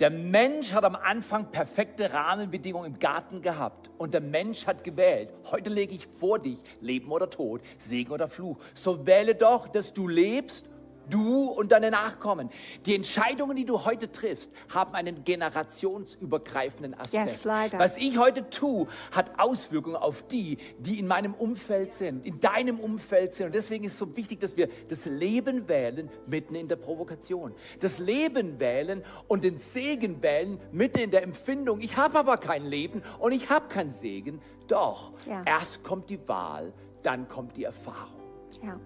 Der 0.00 0.10
Mensch 0.10 0.72
hat 0.72 0.84
am 0.84 0.96
Anfang 0.96 1.50
perfekte 1.50 2.12
Rahmenbedingungen 2.12 2.94
im 2.94 2.98
Garten 2.98 3.42
gehabt 3.42 3.90
und 3.98 4.14
der 4.14 4.20
Mensch 4.20 4.66
hat 4.66 4.84
gewählt. 4.84 5.32
Heute 5.50 5.70
lege 5.70 5.94
ich 5.94 6.06
vor 6.06 6.38
dich 6.38 6.58
Leben 6.80 7.10
oder 7.10 7.30
Tod, 7.30 7.62
Segen 7.78 8.12
oder 8.12 8.28
Fluch. 8.28 8.58
So 8.74 9.06
wähle 9.06 9.34
doch, 9.34 9.68
dass 9.68 9.92
du 9.92 10.08
lebst. 10.08 10.66
Du 11.10 11.44
und 11.46 11.72
deine 11.72 11.90
Nachkommen. 11.90 12.50
Die 12.84 12.94
Entscheidungen, 12.94 13.56
die 13.56 13.64
du 13.64 13.84
heute 13.84 14.10
triffst, 14.10 14.50
haben 14.74 14.94
einen 14.94 15.22
generationsübergreifenden 15.24 16.94
Aspekt. 16.94 17.44
Yes. 17.44 17.72
Was 17.78 17.96
ich 17.96 18.18
heute 18.18 18.48
tue, 18.50 18.86
hat 19.12 19.38
Auswirkungen 19.38 19.96
auf 19.96 20.22
die, 20.26 20.58
die 20.78 20.98
in 20.98 21.06
meinem 21.06 21.34
Umfeld 21.34 21.92
sind, 21.92 22.26
in 22.26 22.40
deinem 22.40 22.80
Umfeld 22.80 23.34
sind. 23.34 23.46
Und 23.46 23.54
deswegen 23.54 23.84
ist 23.84 23.92
es 23.92 23.98
so 23.98 24.16
wichtig, 24.16 24.40
dass 24.40 24.56
wir 24.56 24.68
das 24.88 25.06
Leben 25.06 25.68
wählen 25.68 26.10
mitten 26.26 26.54
in 26.54 26.68
der 26.68 26.76
Provokation. 26.76 27.54
Das 27.80 27.98
Leben 27.98 28.58
wählen 28.58 29.04
und 29.28 29.44
den 29.44 29.58
Segen 29.58 30.22
wählen 30.22 30.60
mitten 30.72 30.98
in 30.98 31.10
der 31.10 31.22
Empfindung. 31.22 31.80
Ich 31.80 31.96
habe 31.96 32.18
aber 32.18 32.36
kein 32.36 32.64
Leben 32.64 33.02
und 33.18 33.32
ich 33.32 33.48
habe 33.48 33.68
keinen 33.68 33.90
Segen. 33.90 34.40
Doch, 34.68 35.12
Ja. 35.26 35.42
erst 35.44 35.84
kommt 35.84 36.10
die 36.10 36.26
Wahl, 36.28 36.72
dann 37.02 37.28
kommt 37.28 37.56
die 37.56 37.64
Erfahrung. 37.64 38.20
Ja. 38.64 38.80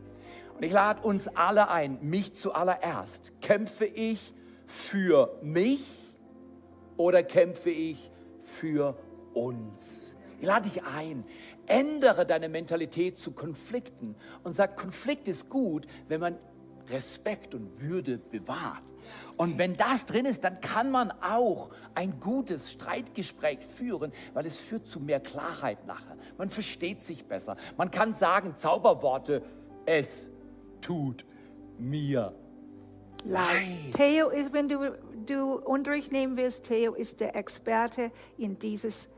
Und 0.60 0.66
ich 0.66 0.72
lade 0.72 1.00
uns 1.00 1.26
alle 1.26 1.70
ein, 1.70 1.96
mich 2.02 2.34
zuallererst. 2.34 3.32
Kämpfe 3.40 3.86
ich 3.86 4.34
für 4.66 5.38
mich 5.40 5.88
oder 6.98 7.22
kämpfe 7.22 7.70
ich 7.70 8.10
für 8.42 8.94
uns? 9.32 10.16
Ich 10.38 10.46
lade 10.46 10.68
dich 10.68 10.82
ein, 10.84 11.24
ändere 11.64 12.26
deine 12.26 12.50
Mentalität 12.50 13.16
zu 13.16 13.32
Konflikten 13.32 14.16
und 14.44 14.52
sag, 14.52 14.76
Konflikt 14.76 15.28
ist 15.28 15.48
gut, 15.48 15.86
wenn 16.08 16.20
man 16.20 16.36
Respekt 16.90 17.54
und 17.54 17.80
Würde 17.80 18.18
bewahrt. 18.18 18.84
Und 19.38 19.56
wenn 19.56 19.78
das 19.78 20.04
drin 20.04 20.26
ist, 20.26 20.44
dann 20.44 20.60
kann 20.60 20.90
man 20.90 21.10
auch 21.22 21.70
ein 21.94 22.20
gutes 22.20 22.70
Streitgespräch 22.70 23.60
führen, 23.60 24.12
weil 24.34 24.44
es 24.44 24.58
führt 24.58 24.86
zu 24.86 25.00
mehr 25.00 25.20
Klarheit 25.20 25.86
nachher. 25.86 26.18
Man 26.36 26.50
versteht 26.50 27.02
sich 27.02 27.24
besser. 27.24 27.56
Man 27.78 27.90
kann 27.90 28.12
sagen 28.12 28.56
Zauberworte, 28.56 29.42
es 29.86 30.28
tut 30.80 31.24
mir 31.78 32.34
leid. 33.24 33.92
Theo 33.92 34.28
ist, 34.28 34.52
wenn 34.52 34.68
du, 34.68 34.96
du 35.26 35.54
Unterricht 35.54 36.12
nehmen 36.12 36.36
willst, 36.36 36.64
Theo 36.64 36.94
ist 36.94 37.20
der 37.20 37.36
Experte 37.36 38.10
in 38.38 38.58
dieses, 38.58 39.08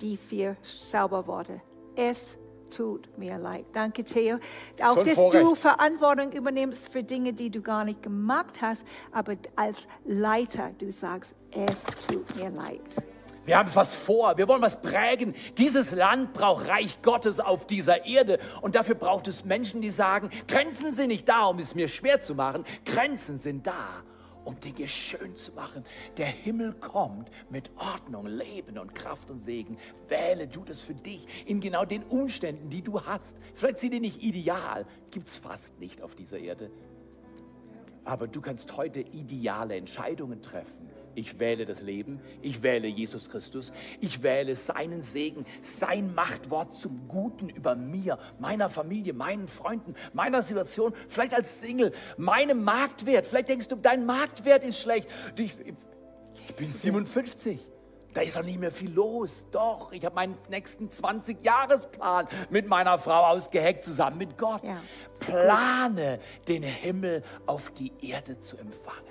die 0.00 0.16
vier 0.16 0.56
Zauberworte. 0.62 1.60
Es 1.96 2.38
tut 2.70 3.08
mir 3.18 3.36
leid. 3.36 3.66
Danke, 3.72 4.04
Theo. 4.04 4.38
Auch, 4.82 5.02
dass 5.02 5.16
du. 5.16 5.54
Verantwortung 5.54 6.32
übernimmst 6.32 6.88
für 6.88 7.02
Dinge, 7.02 7.32
die 7.32 7.50
du 7.50 7.60
gar 7.60 7.84
nicht 7.84 8.02
gemacht 8.02 8.62
hast, 8.62 8.84
aber 9.12 9.36
als 9.56 9.88
Leiter, 10.04 10.70
du 10.78 10.90
sagst, 10.90 11.34
es 11.50 11.84
tut 12.06 12.36
mir 12.36 12.50
leid. 12.50 13.04
Wir 13.50 13.58
haben 13.58 13.74
was 13.74 13.96
vor, 13.96 14.38
wir 14.38 14.46
wollen 14.46 14.62
was 14.62 14.80
prägen. 14.80 15.34
Dieses 15.58 15.90
Land 15.90 16.34
braucht 16.34 16.68
Reich 16.68 17.02
Gottes 17.02 17.40
auf 17.40 17.66
dieser 17.66 18.06
Erde. 18.06 18.38
Und 18.62 18.76
dafür 18.76 18.94
braucht 18.94 19.26
es 19.26 19.44
Menschen, 19.44 19.82
die 19.82 19.90
sagen, 19.90 20.30
Grenzen 20.46 20.92
sind 20.92 21.08
nicht 21.08 21.28
da, 21.28 21.46
um 21.46 21.58
es 21.58 21.74
mir 21.74 21.88
schwer 21.88 22.20
zu 22.20 22.36
machen. 22.36 22.64
Grenzen 22.84 23.38
sind 23.38 23.66
da, 23.66 24.04
um 24.44 24.60
Dinge 24.60 24.86
schön 24.86 25.34
zu 25.34 25.50
machen. 25.50 25.84
Der 26.16 26.28
Himmel 26.28 26.74
kommt 26.74 27.32
mit 27.50 27.72
Ordnung, 27.74 28.26
Leben 28.26 28.78
und 28.78 28.94
Kraft 28.94 29.32
und 29.32 29.40
Segen. 29.40 29.78
Wähle 30.06 30.46
du 30.46 30.62
das 30.62 30.80
für 30.80 30.94
dich 30.94 31.26
in 31.44 31.58
genau 31.58 31.84
den 31.84 32.04
Umständen, 32.04 32.70
die 32.70 32.82
du 32.82 33.04
hast. 33.04 33.36
Vielleicht 33.54 33.78
sind 33.78 33.94
die 33.94 33.98
nicht 33.98 34.22
ideal, 34.22 34.86
gibt 35.10 35.26
es 35.26 35.36
fast 35.36 35.80
nicht 35.80 36.02
auf 36.02 36.14
dieser 36.14 36.38
Erde. 36.38 36.70
Aber 38.04 38.28
du 38.28 38.40
kannst 38.40 38.76
heute 38.76 39.00
ideale 39.00 39.74
Entscheidungen 39.74 40.40
treffen. 40.40 40.89
Ich 41.14 41.38
wähle 41.38 41.66
das 41.66 41.82
Leben, 41.82 42.20
ich 42.40 42.62
wähle 42.62 42.86
Jesus 42.86 43.28
Christus, 43.30 43.72
ich 44.00 44.22
wähle 44.22 44.54
seinen 44.54 45.02
Segen, 45.02 45.44
sein 45.60 46.14
Machtwort 46.14 46.74
zum 46.74 47.08
Guten 47.08 47.48
über 47.48 47.74
mir, 47.74 48.18
meiner 48.38 48.68
Familie, 48.70 49.12
meinen 49.12 49.48
Freunden, 49.48 49.94
meiner 50.12 50.42
Situation, 50.42 50.94
vielleicht 51.08 51.34
als 51.34 51.60
Single, 51.60 51.92
meinem 52.16 52.62
Marktwert. 52.62 53.26
Vielleicht 53.26 53.48
denkst 53.48 53.68
du, 53.68 53.76
dein 53.76 54.06
Marktwert 54.06 54.64
ist 54.64 54.78
schlecht. 54.78 55.08
Du, 55.34 55.42
Ich, 55.42 55.54
ich 56.48 56.54
bin 56.54 56.70
57. 56.70 57.58
Da 58.12 58.22
ist 58.22 58.34
doch 58.36 58.42
nicht 58.42 58.58
mehr 58.58 58.72
viel 58.72 58.92
los. 58.92 59.46
Doch, 59.52 59.92
ich 59.92 60.04
habe 60.04 60.16
meinen 60.16 60.36
nächsten 60.48 60.88
20-Jahresplan 60.88 62.26
mit 62.50 62.66
meiner 62.66 62.98
Frau 62.98 63.26
ausgeheckt, 63.26 63.84
zusammen 63.84 64.18
mit 64.18 64.36
Gott. 64.36 64.64
Ja. 64.64 64.80
Plane, 65.20 66.18
den 66.48 66.62
Himmel 66.64 67.22
auf 67.46 67.70
die 67.70 67.92
Erde 68.00 68.38
zu 68.40 68.56
empfangen. 68.56 69.09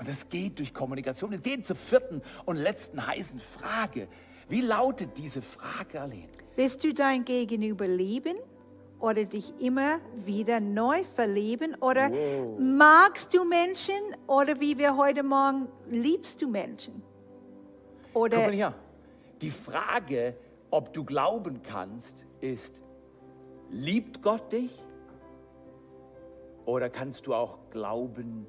Und 0.00 0.08
es 0.08 0.30
geht 0.30 0.58
durch 0.58 0.72
Kommunikation. 0.72 1.30
Es 1.34 1.42
geht 1.42 1.66
zur 1.66 1.76
vierten 1.76 2.22
und 2.46 2.56
letzten 2.56 3.06
heißen 3.06 3.38
Frage. 3.38 4.08
Wie 4.48 4.62
lautet 4.62 5.18
diese 5.18 5.42
Frage, 5.42 6.00
Arlene? 6.00 6.26
Willst 6.56 6.82
du 6.82 6.94
dein 6.94 7.22
Gegenüber 7.22 7.86
lieben 7.86 8.36
oder 8.98 9.26
dich 9.26 9.52
immer 9.60 9.98
wieder 10.24 10.58
neu 10.58 11.04
verlieben? 11.04 11.74
Oder 11.82 12.10
magst 12.58 13.34
du 13.34 13.44
Menschen 13.44 14.00
oder 14.26 14.58
wie 14.58 14.78
wir 14.78 14.96
heute 14.96 15.22
Morgen, 15.22 15.68
liebst 15.90 16.40
du 16.40 16.48
Menschen? 16.48 17.02
Guck 18.14 18.22
Oder 18.22 18.38
mal 18.38 18.52
hier. 18.52 18.74
Die 19.42 19.50
Frage, 19.50 20.34
ob 20.70 20.94
du 20.94 21.04
glauben 21.04 21.60
kannst, 21.62 22.26
ist, 22.40 22.82
liebt 23.68 24.22
Gott 24.22 24.50
dich? 24.50 24.72
Oder 26.64 26.88
kannst 26.88 27.26
du 27.26 27.34
auch 27.34 27.58
glauben, 27.70 28.46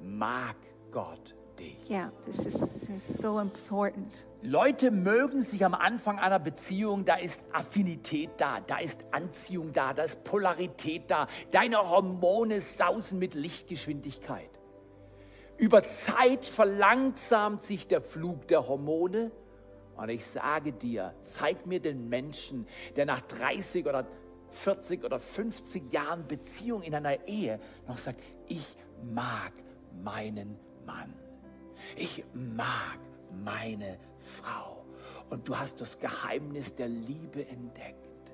mag 0.00 0.56
Gott 0.94 1.34
dich? 1.58 1.88
ja, 1.88 2.12
das 2.24 2.46
ist, 2.46 3.20
so 3.20 3.40
important. 3.40 4.26
Leute 4.42 4.92
mögen 4.92 5.42
sich 5.42 5.64
am 5.64 5.74
Anfang 5.74 6.20
einer 6.20 6.38
Beziehung, 6.38 7.04
da 7.04 7.16
ist 7.16 7.42
Affinität 7.52 8.30
da, 8.36 8.60
da 8.60 8.78
ist 8.78 9.04
Anziehung 9.10 9.72
da, 9.72 9.92
da 9.92 10.04
ist 10.04 10.22
Polarität 10.22 11.10
da. 11.10 11.26
Deine 11.50 11.90
Hormone 11.90 12.60
sausen 12.60 13.18
mit 13.18 13.34
Lichtgeschwindigkeit. 13.34 14.50
Über 15.56 15.84
Zeit 15.84 16.46
verlangsamt 16.46 17.64
sich 17.64 17.88
der 17.88 18.00
Flug 18.00 18.46
der 18.46 18.68
Hormone. 18.68 19.32
Und 19.96 20.08
ich 20.08 20.24
sage 20.24 20.72
dir, 20.72 21.12
zeig 21.22 21.66
mir 21.66 21.80
den 21.80 22.08
Menschen, 22.08 22.68
der 22.94 23.06
nach 23.06 23.20
30 23.20 23.84
oder 23.86 24.06
40 24.50 25.04
oder 25.04 25.18
50 25.18 25.92
Jahren 25.92 26.28
Beziehung 26.28 26.82
in 26.82 26.94
einer 26.94 27.26
Ehe 27.26 27.58
noch 27.88 27.98
sagt, 27.98 28.20
ich 28.46 28.76
mag 29.02 29.52
meinen 30.02 30.56
Mann. 30.86 31.12
Ich 31.96 32.24
mag 32.32 32.98
meine 33.42 33.98
Frau. 34.18 34.84
Und 35.30 35.48
du 35.48 35.58
hast 35.58 35.80
das 35.80 35.98
Geheimnis 35.98 36.74
der 36.74 36.88
Liebe 36.88 37.46
entdeckt. 37.48 38.32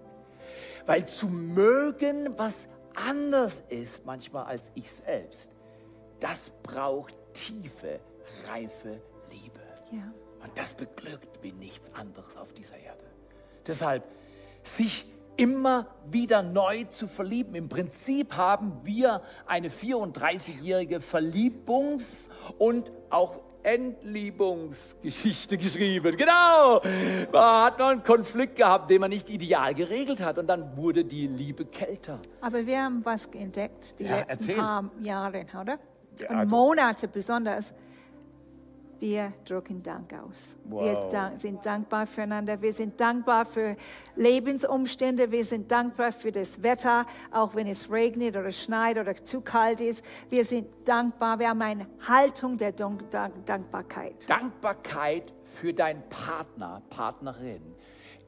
Weil 0.87 1.07
zu 1.07 1.29
mögen, 1.29 2.39
was 2.39 2.69
anders 2.95 3.63
ist 3.69 4.05
manchmal 4.05 4.47
als 4.47 4.73
ich 4.75 4.91
selbst, 4.91 5.53
das 6.19 6.51
braucht 6.63 7.15
tiefe, 7.33 8.01
reife 8.49 9.01
Liebe. 9.31 9.61
Ja. 9.93 10.13
Und 10.43 10.57
das 10.57 10.75
beglückt 10.75 11.43
wie 11.43 11.53
nichts 11.53 11.93
anderes 11.95 12.37
auf 12.37 12.53
dieser 12.53 12.77
Erde. 12.77 13.05
Deshalb, 13.67 14.05
sich 14.63 15.07
immer 15.41 15.87
wieder 16.11 16.43
neu 16.43 16.85
zu 16.85 17.07
verlieben. 17.09 17.55
Im 17.55 17.69
Prinzip 17.69 18.37
haben 18.37 18.81
wir 18.85 19.23
eine 19.47 19.69
34-jährige 19.71 20.99
Verliebungs- 20.99 22.29
und 22.59 22.93
auch 23.09 23.41
Entliebungsgeschichte 23.63 25.57
geschrieben. 25.59 26.17
Genau. 26.17 26.81
Da 27.33 27.65
hat 27.65 27.79
man 27.79 27.89
einen 27.93 28.03
Konflikt 28.05 28.57
gehabt, 28.57 28.91
den 28.91 29.01
man 29.01 29.11
nicht 29.11 29.29
ideal 29.31 29.75
geregelt 29.75 30.21
hat. 30.21 30.39
Und 30.39 30.47
dann 30.47 30.77
wurde 30.77 31.05
die 31.05 31.27
Liebe 31.27 31.65
kälter. 31.67 32.19
Aber 32.41 32.65
wir 32.67 32.83
haben 32.83 33.05
was 33.05 33.27
entdeckt 33.27 33.99
die 33.99 34.05
Ja, 34.05 34.17
letzten 34.19 34.31
erzähl. 34.31 34.57
paar 34.57 34.91
Jahre, 35.01 35.47
oder? 35.61 35.79
Und 36.29 36.37
also- 36.37 36.55
Monate 36.57 37.09
besonders. 37.09 37.73
Wir 39.01 39.33
drücken 39.47 39.83
Dank 39.83 40.13
aus. 40.13 40.57
Wow. 40.65 40.85
Wir 40.85 41.09
dank, 41.09 41.41
sind 41.41 41.65
dankbar 41.65 42.07
füreinander. 42.07 42.61
Wir 42.61 42.73
sind 42.73 43.01
dankbar 43.01 43.47
für 43.47 43.75
Lebensumstände. 44.15 45.33
Wir 45.33 45.45
sind 45.45 45.71
dankbar 45.71 46.13
für 46.13 46.31
das 46.31 46.63
Wetter, 46.63 47.07
auch 47.33 47.55
wenn 47.55 47.67
es 47.67 47.91
regnet 47.91 48.37
oder 48.37 48.53
schneit 48.53 48.99
oder 48.99 49.17
zu 49.17 49.41
kalt 49.41 49.81
ist. 49.81 50.05
Wir 50.29 50.45
sind 50.45 50.67
dankbar. 50.85 51.39
Wir 51.39 51.49
haben 51.49 51.63
eine 51.63 51.87
Haltung 52.07 52.59
der 52.59 52.73
Dank 52.73 53.11
Dank 53.11 53.47
Dankbarkeit. 53.47 54.29
Dankbarkeit 54.29 55.33
für 55.45 55.73
deinen 55.73 56.07
Partner, 56.11 56.83
Partnerin 56.91 57.75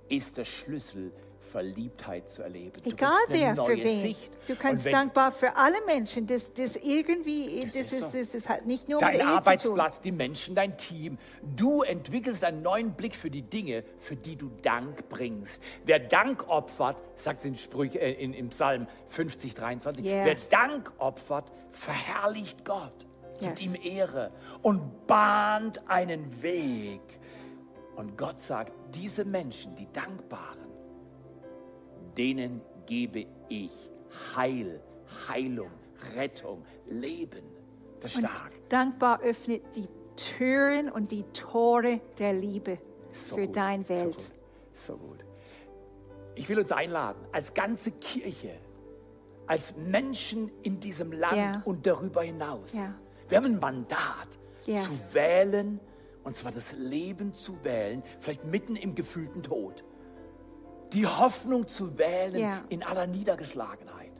ist 0.08 0.38
der 0.38 0.44
Schlüssel, 0.44 1.12
Verliebtheit 1.52 2.28
zu 2.30 2.42
erleben. 2.42 2.72
Egal 2.84 3.12
wer 3.28 3.54
für 3.54 3.76
wen. 3.76 4.00
Sicht. 4.00 4.30
Du 4.48 4.56
kannst 4.56 4.86
dankbar 4.86 5.30
für 5.30 5.54
alle 5.56 5.76
Menschen. 5.86 6.26
Das, 6.26 6.52
das 6.52 6.76
irgendwie, 6.76 7.60
Das 7.64 7.74
das, 7.74 7.82
ist 7.84 7.92
ist, 7.92 8.12
so. 8.12 8.18
das 8.18 8.34
ist 8.34 8.48
halt 8.48 8.66
nicht 8.66 8.88
nur 8.88 8.98
Dein 9.00 9.18
mit. 9.18 9.26
Arbeitsplatz, 9.26 10.00
die 10.00 10.10
Menschen, 10.12 10.54
dein 10.54 10.76
Team. 10.78 11.18
Du 11.54 11.82
entwickelst 11.82 12.42
einen 12.42 12.62
neuen 12.62 12.94
Blick 12.94 13.14
für 13.14 13.30
die 13.30 13.42
Dinge, 13.42 13.84
für 13.98 14.16
die 14.16 14.34
du 14.36 14.50
Dank 14.62 15.08
bringst. 15.08 15.62
Wer 15.84 16.00
Dank 16.00 16.48
opfert, 16.48 16.96
sagt 17.14 17.40
es 17.40 17.44
in 17.44 17.56
Sprüche, 17.56 18.00
äh, 18.00 18.12
in, 18.14 18.32
im 18.34 18.48
Psalm 18.48 18.86
50, 19.08 19.54
23, 19.54 20.04
Yes. 20.04 20.24
wer 20.50 20.58
Dank 20.58 20.92
opfert, 20.98 21.52
verherrlicht 21.70 22.64
Gott, 22.64 23.06
gibt 23.38 23.60
Yes. 23.60 23.74
ihm 23.74 23.74
Ehre 23.82 24.32
und 24.62 25.06
bahnt 25.06 25.88
einen 25.88 26.42
Weg. 26.42 27.00
Und 27.94 28.16
Gott 28.16 28.40
sagt, 28.40 28.72
diese 28.94 29.24
Menschen, 29.26 29.76
die 29.76 29.86
Dankbaren, 29.92 30.61
denen 32.16 32.60
gebe 32.86 33.26
ich 33.48 33.70
Heil, 34.36 34.82
Heilung, 35.28 35.70
Rettung, 36.14 36.64
Leben. 36.86 37.44
Das 38.00 38.12
ist 38.14 38.18
Und 38.22 38.28
stark. 38.30 38.68
dankbar 38.68 39.20
öffnet 39.22 39.62
die 39.76 39.88
Türen 40.16 40.90
und 40.90 41.12
die 41.12 41.22
Tore 41.32 42.00
der 42.18 42.32
Liebe 42.34 42.78
So 43.12 43.36
für 43.36 43.46
gut, 43.46 43.56
deine 43.56 43.88
Welt. 43.88 44.00
So 44.20 44.28
gut, 44.28 44.32
so 44.72 44.96
gut. 44.96 45.24
Ich 46.34 46.48
will 46.48 46.58
uns 46.58 46.72
einladen, 46.72 47.20
als 47.32 47.54
ganze 47.54 47.92
Kirche, 47.92 48.58
als 49.46 49.76
Menschen 49.76 50.50
in 50.62 50.80
diesem 50.80 51.12
Land 51.12 51.36
Ja. 51.36 51.62
und 51.64 51.86
darüber 51.86 52.22
hinaus. 52.22 52.72
Ja. 52.72 52.94
Wir 53.28 53.38
haben 53.38 53.46
ein 53.46 53.58
Mandat 53.60 54.28
Yes. 54.64 54.84
zu 54.84 55.14
wählen, 55.14 55.80
und 56.24 56.36
zwar 56.36 56.52
das 56.52 56.72
Leben 56.72 57.32
zu 57.34 57.62
wählen, 57.64 58.02
vielleicht 58.20 58.44
mitten 58.44 58.76
im 58.76 58.94
gefühlten 58.94 59.42
Tod. 59.42 59.84
Die 60.92 61.06
Hoffnung 61.06 61.68
zu 61.68 61.98
wählen 61.98 62.38
Ja. 62.38 62.60
in 62.68 62.82
aller 62.82 63.06
Niedergeschlagenheit. 63.06 64.12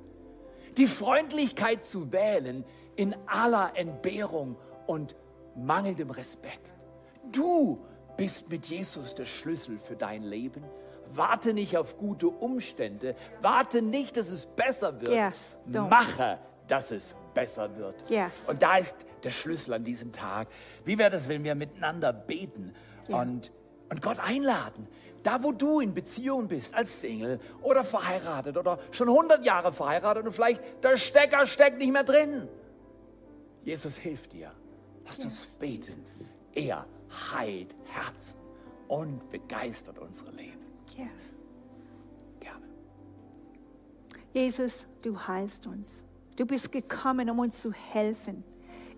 Die 0.76 0.86
Freundlichkeit 0.86 1.84
zu 1.84 2.12
wählen 2.12 2.64
in 2.96 3.14
aller 3.26 3.72
Entbehrung 3.76 4.56
und 4.86 5.14
mangelndem 5.54 6.10
Respekt. 6.10 6.70
Du 7.30 7.84
bist 8.16 8.48
mit 8.48 8.66
Jesus 8.66 9.14
der 9.14 9.26
Schlüssel 9.26 9.78
für 9.78 9.96
dein 9.96 10.22
Leben. 10.22 10.64
Warte 11.14 11.52
nicht 11.52 11.76
auf 11.76 11.98
gute 11.98 12.28
Umstände. 12.28 13.14
Warte 13.42 13.82
nicht, 13.82 14.16
dass 14.16 14.28
es 14.30 14.46
besser 14.46 14.98
wird. 15.00 15.12
Yes. 15.12 15.58
Mache, 15.66 16.38
dass 16.66 16.90
es 16.90 17.14
besser 17.34 17.76
wird. 17.76 18.08
Yes. 18.08 18.48
Und 18.48 18.62
da 18.62 18.78
ist 18.78 18.96
der 19.22 19.30
Schlüssel 19.30 19.74
an 19.74 19.84
diesem 19.84 20.12
Tag. 20.12 20.48
Wie 20.86 20.96
wäre 20.96 21.10
das, 21.10 21.28
wenn 21.28 21.44
wir 21.44 21.54
miteinander 21.54 22.12
beten 22.14 22.74
und, 23.08 23.52
und 23.90 24.00
Gott 24.00 24.18
einladen? 24.20 24.88
Da, 25.22 25.42
wo 25.42 25.52
du 25.52 25.80
in 25.80 25.94
Beziehung 25.94 26.48
bist, 26.48 26.74
als 26.74 27.00
Single 27.00 27.38
oder 27.62 27.84
verheiratet 27.84 28.56
oder 28.56 28.78
schon 28.90 29.08
100 29.08 29.44
Jahre 29.44 29.72
verheiratet 29.72 30.26
und 30.26 30.32
vielleicht 30.32 30.62
der 30.82 30.96
Stecker 30.96 31.46
steckt 31.46 31.78
nicht 31.78 31.92
mehr 31.92 32.04
drin. 32.04 32.48
Jesus 33.64 33.98
hilft 33.98 34.32
dir. 34.32 34.52
Lass 35.04 35.20
uns 35.20 35.58
beten. 35.58 36.04
Er 36.52 36.86
heilt 37.32 37.74
Herzen 37.84 38.38
und 38.88 39.30
begeistert 39.30 39.98
unsere 39.98 40.30
Leben. 40.32 40.60
Yes. 40.96 41.34
Gerne. 42.40 42.66
Jesus, 44.32 44.86
du 45.02 45.18
heilst 45.18 45.66
uns. 45.66 46.04
Du 46.36 46.46
bist 46.46 46.72
gekommen, 46.72 47.30
um 47.30 47.38
uns 47.38 47.62
zu 47.62 47.72
helfen 47.72 48.44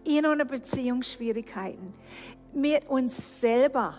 in 0.04 0.26
unseren 0.26 0.48
Beziehungsschwierigkeiten, 0.48 1.94
mit 2.52 2.88
uns 2.88 3.40
selber, 3.40 3.94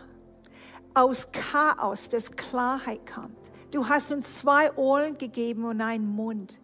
aus 0.95 1.27
Chaos, 1.31 2.09
dass 2.09 2.31
Klarheit 2.31 3.05
kommt. 3.05 3.37
Du 3.71 3.87
hast 3.87 4.11
uns 4.11 4.37
zwei 4.37 4.73
Ohren 4.73 5.17
gegeben 5.17 5.65
und 5.65 5.81
einen 5.81 6.07
Mund. 6.07 6.59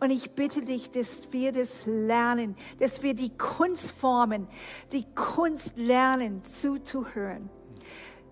Und 0.00 0.10
ich 0.10 0.32
bitte 0.32 0.62
dich, 0.62 0.90
dass 0.90 1.32
wir 1.32 1.52
das 1.52 1.86
lernen, 1.86 2.54
dass 2.78 3.02
wir 3.02 3.14
die 3.14 3.36
Kunst 3.36 3.92
formen, 3.92 4.46
die 4.92 5.04
Kunst 5.14 5.76
lernen, 5.76 6.44
zuzuhören 6.44 7.50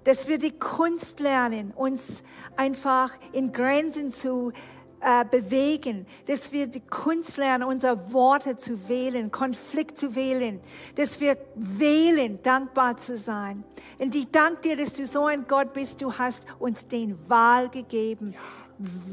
dass 0.07 0.29
wir 0.29 0.39
die 0.39 0.57
Kunst 0.57 1.19
lernen, 1.19 1.73
uns 1.73 2.23
einfach 2.57 3.11
in 3.33 3.51
Grenzen 3.51 4.13
zu 4.13 4.53
äh, 5.01 5.25
bewegen, 5.25 6.07
dass 6.27 6.53
wir 6.53 6.67
die 6.67 6.81
Kunst 6.81 7.37
lernen, 7.37 7.65
unsere 7.65 8.13
Worte 8.13 8.57
zu 8.57 8.89
wählen, 8.89 9.31
Konflikt 9.31 9.99
zu 9.99 10.15
wählen, 10.15 10.61
dass 10.95 11.21
wir 11.21 11.37
wählen, 11.55 12.39
dankbar 12.43 12.97
zu 12.97 13.17
sein. 13.17 13.65
Und 13.99 14.15
ich 14.15 14.31
danke 14.31 14.61
dir, 14.63 14.77
dass 14.77 14.95
du 14.95 15.07
so 15.07 15.27
ein 15.27 15.47
Gott 15.47 15.73
bist, 15.73 16.03
du 16.03 16.13
hast 16.13 16.47
uns 16.59 16.85
den 16.87 17.19
Wahl 17.29 17.69
gegeben, 17.69 18.35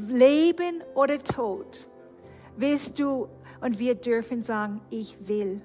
Leben 0.07 0.83
oder 0.95 1.23
Tod. 1.23 1.89
Willst 2.57 2.99
du, 2.99 3.27
und 3.61 3.79
wir 3.79 3.95
dürfen 3.95 4.43
sagen, 4.43 4.81
ich 4.89 5.15
will. 5.27 5.61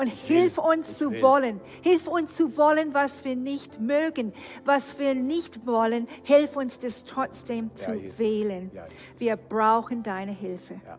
Und 0.00 0.06
hilf 0.06 0.56
uns 0.56 0.96
zu 0.96 1.20
wollen. 1.20 1.60
Hilf 1.82 2.06
uns 2.08 2.34
zu 2.34 2.56
wollen, 2.56 2.94
was 2.94 3.22
wir 3.24 3.36
nicht 3.36 3.80
mögen, 3.80 4.32
was 4.64 4.98
wir 4.98 5.14
nicht 5.14 5.66
wollen. 5.66 6.08
Hilf 6.22 6.56
uns, 6.56 6.78
das 6.78 7.04
trotzdem 7.04 7.74
zu 7.76 7.92
Jesus. 7.94 8.18
wählen. 8.18 8.70
Ja. 8.74 8.86
Wir 9.18 9.36
brauchen 9.36 10.02
deine 10.02 10.32
Hilfe. 10.32 10.80
Ja. 10.86 10.98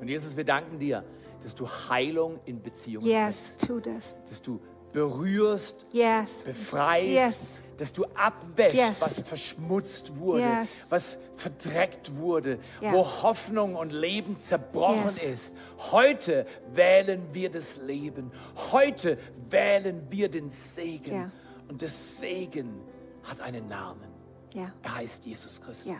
Und 0.00 0.08
Jesus, 0.08 0.36
wir 0.36 0.44
danken 0.44 0.78
dir, 0.78 1.04
dass 1.42 1.54
du 1.54 1.66
Heilung 1.68 2.40
in 2.44 2.60
Beziehungen 2.60 3.06
Yes, 3.06 3.54
bringst. 3.56 3.66
tu 3.66 3.80
das. 3.80 4.14
Dass 4.28 4.42
du 4.42 4.60
berührst, 4.92 5.76
Yes. 5.92 6.42
befreist, 6.44 7.08
Yes. 7.12 7.62
dass 7.76 7.92
du 7.92 8.04
abwäschst, 8.14 8.76
Yes. 8.76 9.00
was 9.00 9.20
verschmutzt 9.20 10.16
wurde, 10.16 10.44
was 10.88 11.16
verdreckt 11.36 12.16
wurde, 12.16 12.58
wo 12.80 13.04
Hoffnung 13.22 13.76
und 13.76 13.92
Leben 13.92 14.38
zerbrochen 14.40 15.16
ist. 15.32 15.54
Heute 15.90 16.46
wählen 16.74 17.22
wir 17.32 17.50
das 17.50 17.78
Leben. 17.78 18.30
Heute 18.72 19.18
wählen 19.48 20.06
wir 20.10 20.28
den 20.28 20.50
Segen. 20.50 21.32
Und 21.68 21.82
das 21.82 22.18
Segen 22.18 22.80
hat 23.22 23.40
einen 23.40 23.66
Namen. 23.66 24.08
Er 24.54 24.72
heißt 24.96 25.24
Jesus 25.24 25.60
Christus. 25.60 25.94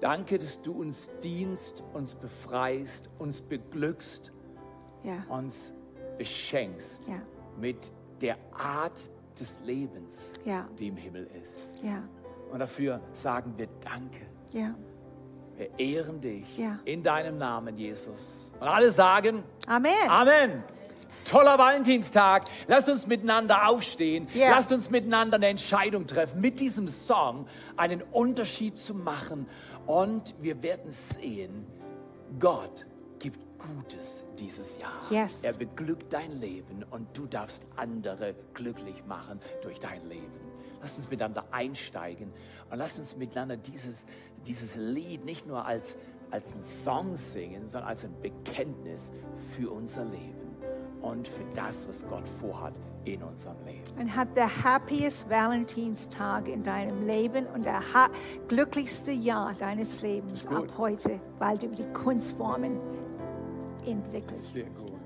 Danke, 0.00 0.38
dass 0.38 0.60
du 0.60 0.72
uns 0.72 1.10
dienst, 1.22 1.84
uns 1.92 2.14
befreist, 2.16 3.08
uns 3.18 3.40
beglückst, 3.40 4.32
uns 5.28 5.72
beschenkst 6.18 7.06
Ja. 7.06 7.20
Mit 7.58 7.92
der 8.20 8.36
Art 8.52 9.00
des 9.38 9.60
Lebens, 9.64 10.32
Ja. 10.44 10.68
die 10.78 10.88
im 10.88 10.96
Himmel 10.96 11.28
ist. 11.42 11.64
Ja. 11.82 12.02
Und 12.50 12.58
dafür 12.58 13.00
sagen 13.12 13.54
wir 13.56 13.68
Danke. 13.80 14.26
Ja. 14.52 14.74
Wir 15.56 15.70
ehren 15.78 16.20
dich 16.20 16.58
in 16.84 17.02
deinem 17.02 17.38
Namen, 17.38 17.76
Jesus. 17.76 18.52
Und 18.58 18.66
alle 18.68 18.90
sagen 18.90 19.42
Amen. 19.66 19.92
Amen. 20.08 20.64
Toller 21.24 21.56
Valentinstag. 21.56 22.44
Lasst 22.66 22.88
uns 22.88 23.06
miteinander 23.06 23.68
aufstehen. 23.68 24.26
Lasst 24.34 24.72
uns 24.72 24.90
miteinander 24.90 25.36
eine 25.36 25.46
Entscheidung 25.48 26.06
treffen, 26.06 26.40
mit 26.40 26.58
diesem 26.58 26.88
Song 26.88 27.46
einen 27.76 28.02
Unterschied 28.02 28.76
zu 28.76 28.94
machen. 28.94 29.46
Und 29.86 30.34
wir 30.40 30.62
werden 30.62 30.90
sehen, 30.90 31.64
Gott 32.40 32.86
Gutes 33.76 34.24
dieses 34.38 34.78
Jahr. 34.78 34.92
Yes. 35.10 35.42
Er 35.42 35.52
beglückt 35.52 36.12
dein 36.12 36.32
Leben 36.32 36.84
und 36.90 37.16
du 37.16 37.26
darfst 37.26 37.66
andere 37.76 38.34
glücklich 38.54 39.04
machen 39.06 39.40
durch 39.62 39.78
dein 39.78 40.06
Leben. 40.08 40.40
Lasst 40.80 40.96
uns 40.96 41.08
miteinander 41.10 41.44
einsteigen 41.52 42.32
und 42.70 42.78
lasst 42.78 42.98
uns 42.98 43.16
miteinander 43.16 43.56
dieses, 43.56 44.06
dieses 44.46 44.76
Lied 44.76 45.24
nicht 45.24 45.46
nur 45.46 45.64
als, 45.64 45.96
als 46.30 46.56
ein 46.56 46.62
Song 46.62 47.16
singen, 47.16 47.66
sondern 47.66 47.88
als 47.88 48.04
ein 48.04 48.20
Bekenntnis 48.20 49.12
für 49.54 49.70
unser 49.70 50.04
Leben 50.04 50.56
und 51.00 51.28
für 51.28 51.44
das, 51.54 51.86
was 51.88 52.06
Gott 52.06 52.26
vorhat 52.40 52.74
in 53.04 53.22
unserem 53.22 53.56
Leben. 53.64 53.84
Und 53.98 54.16
hab 54.16 54.34
der 54.34 54.64
happiest 54.64 55.28
Valentinstag 55.28 56.48
in 56.48 56.62
deinem 56.62 57.04
Leben 57.06 57.46
und 57.46 57.64
der 57.64 57.82
glücklichste 58.48 59.10
Jahr 59.10 59.54
deines 59.54 60.02
Lebens 60.02 60.46
ab 60.46 60.66
heute, 60.78 61.20
weil 61.38 61.58
du 61.58 61.68
die 61.68 61.86
Kunstformen 61.92 62.78
entwickelst. 63.86 64.54
Sehr 64.54 64.64
gut. 64.64 65.01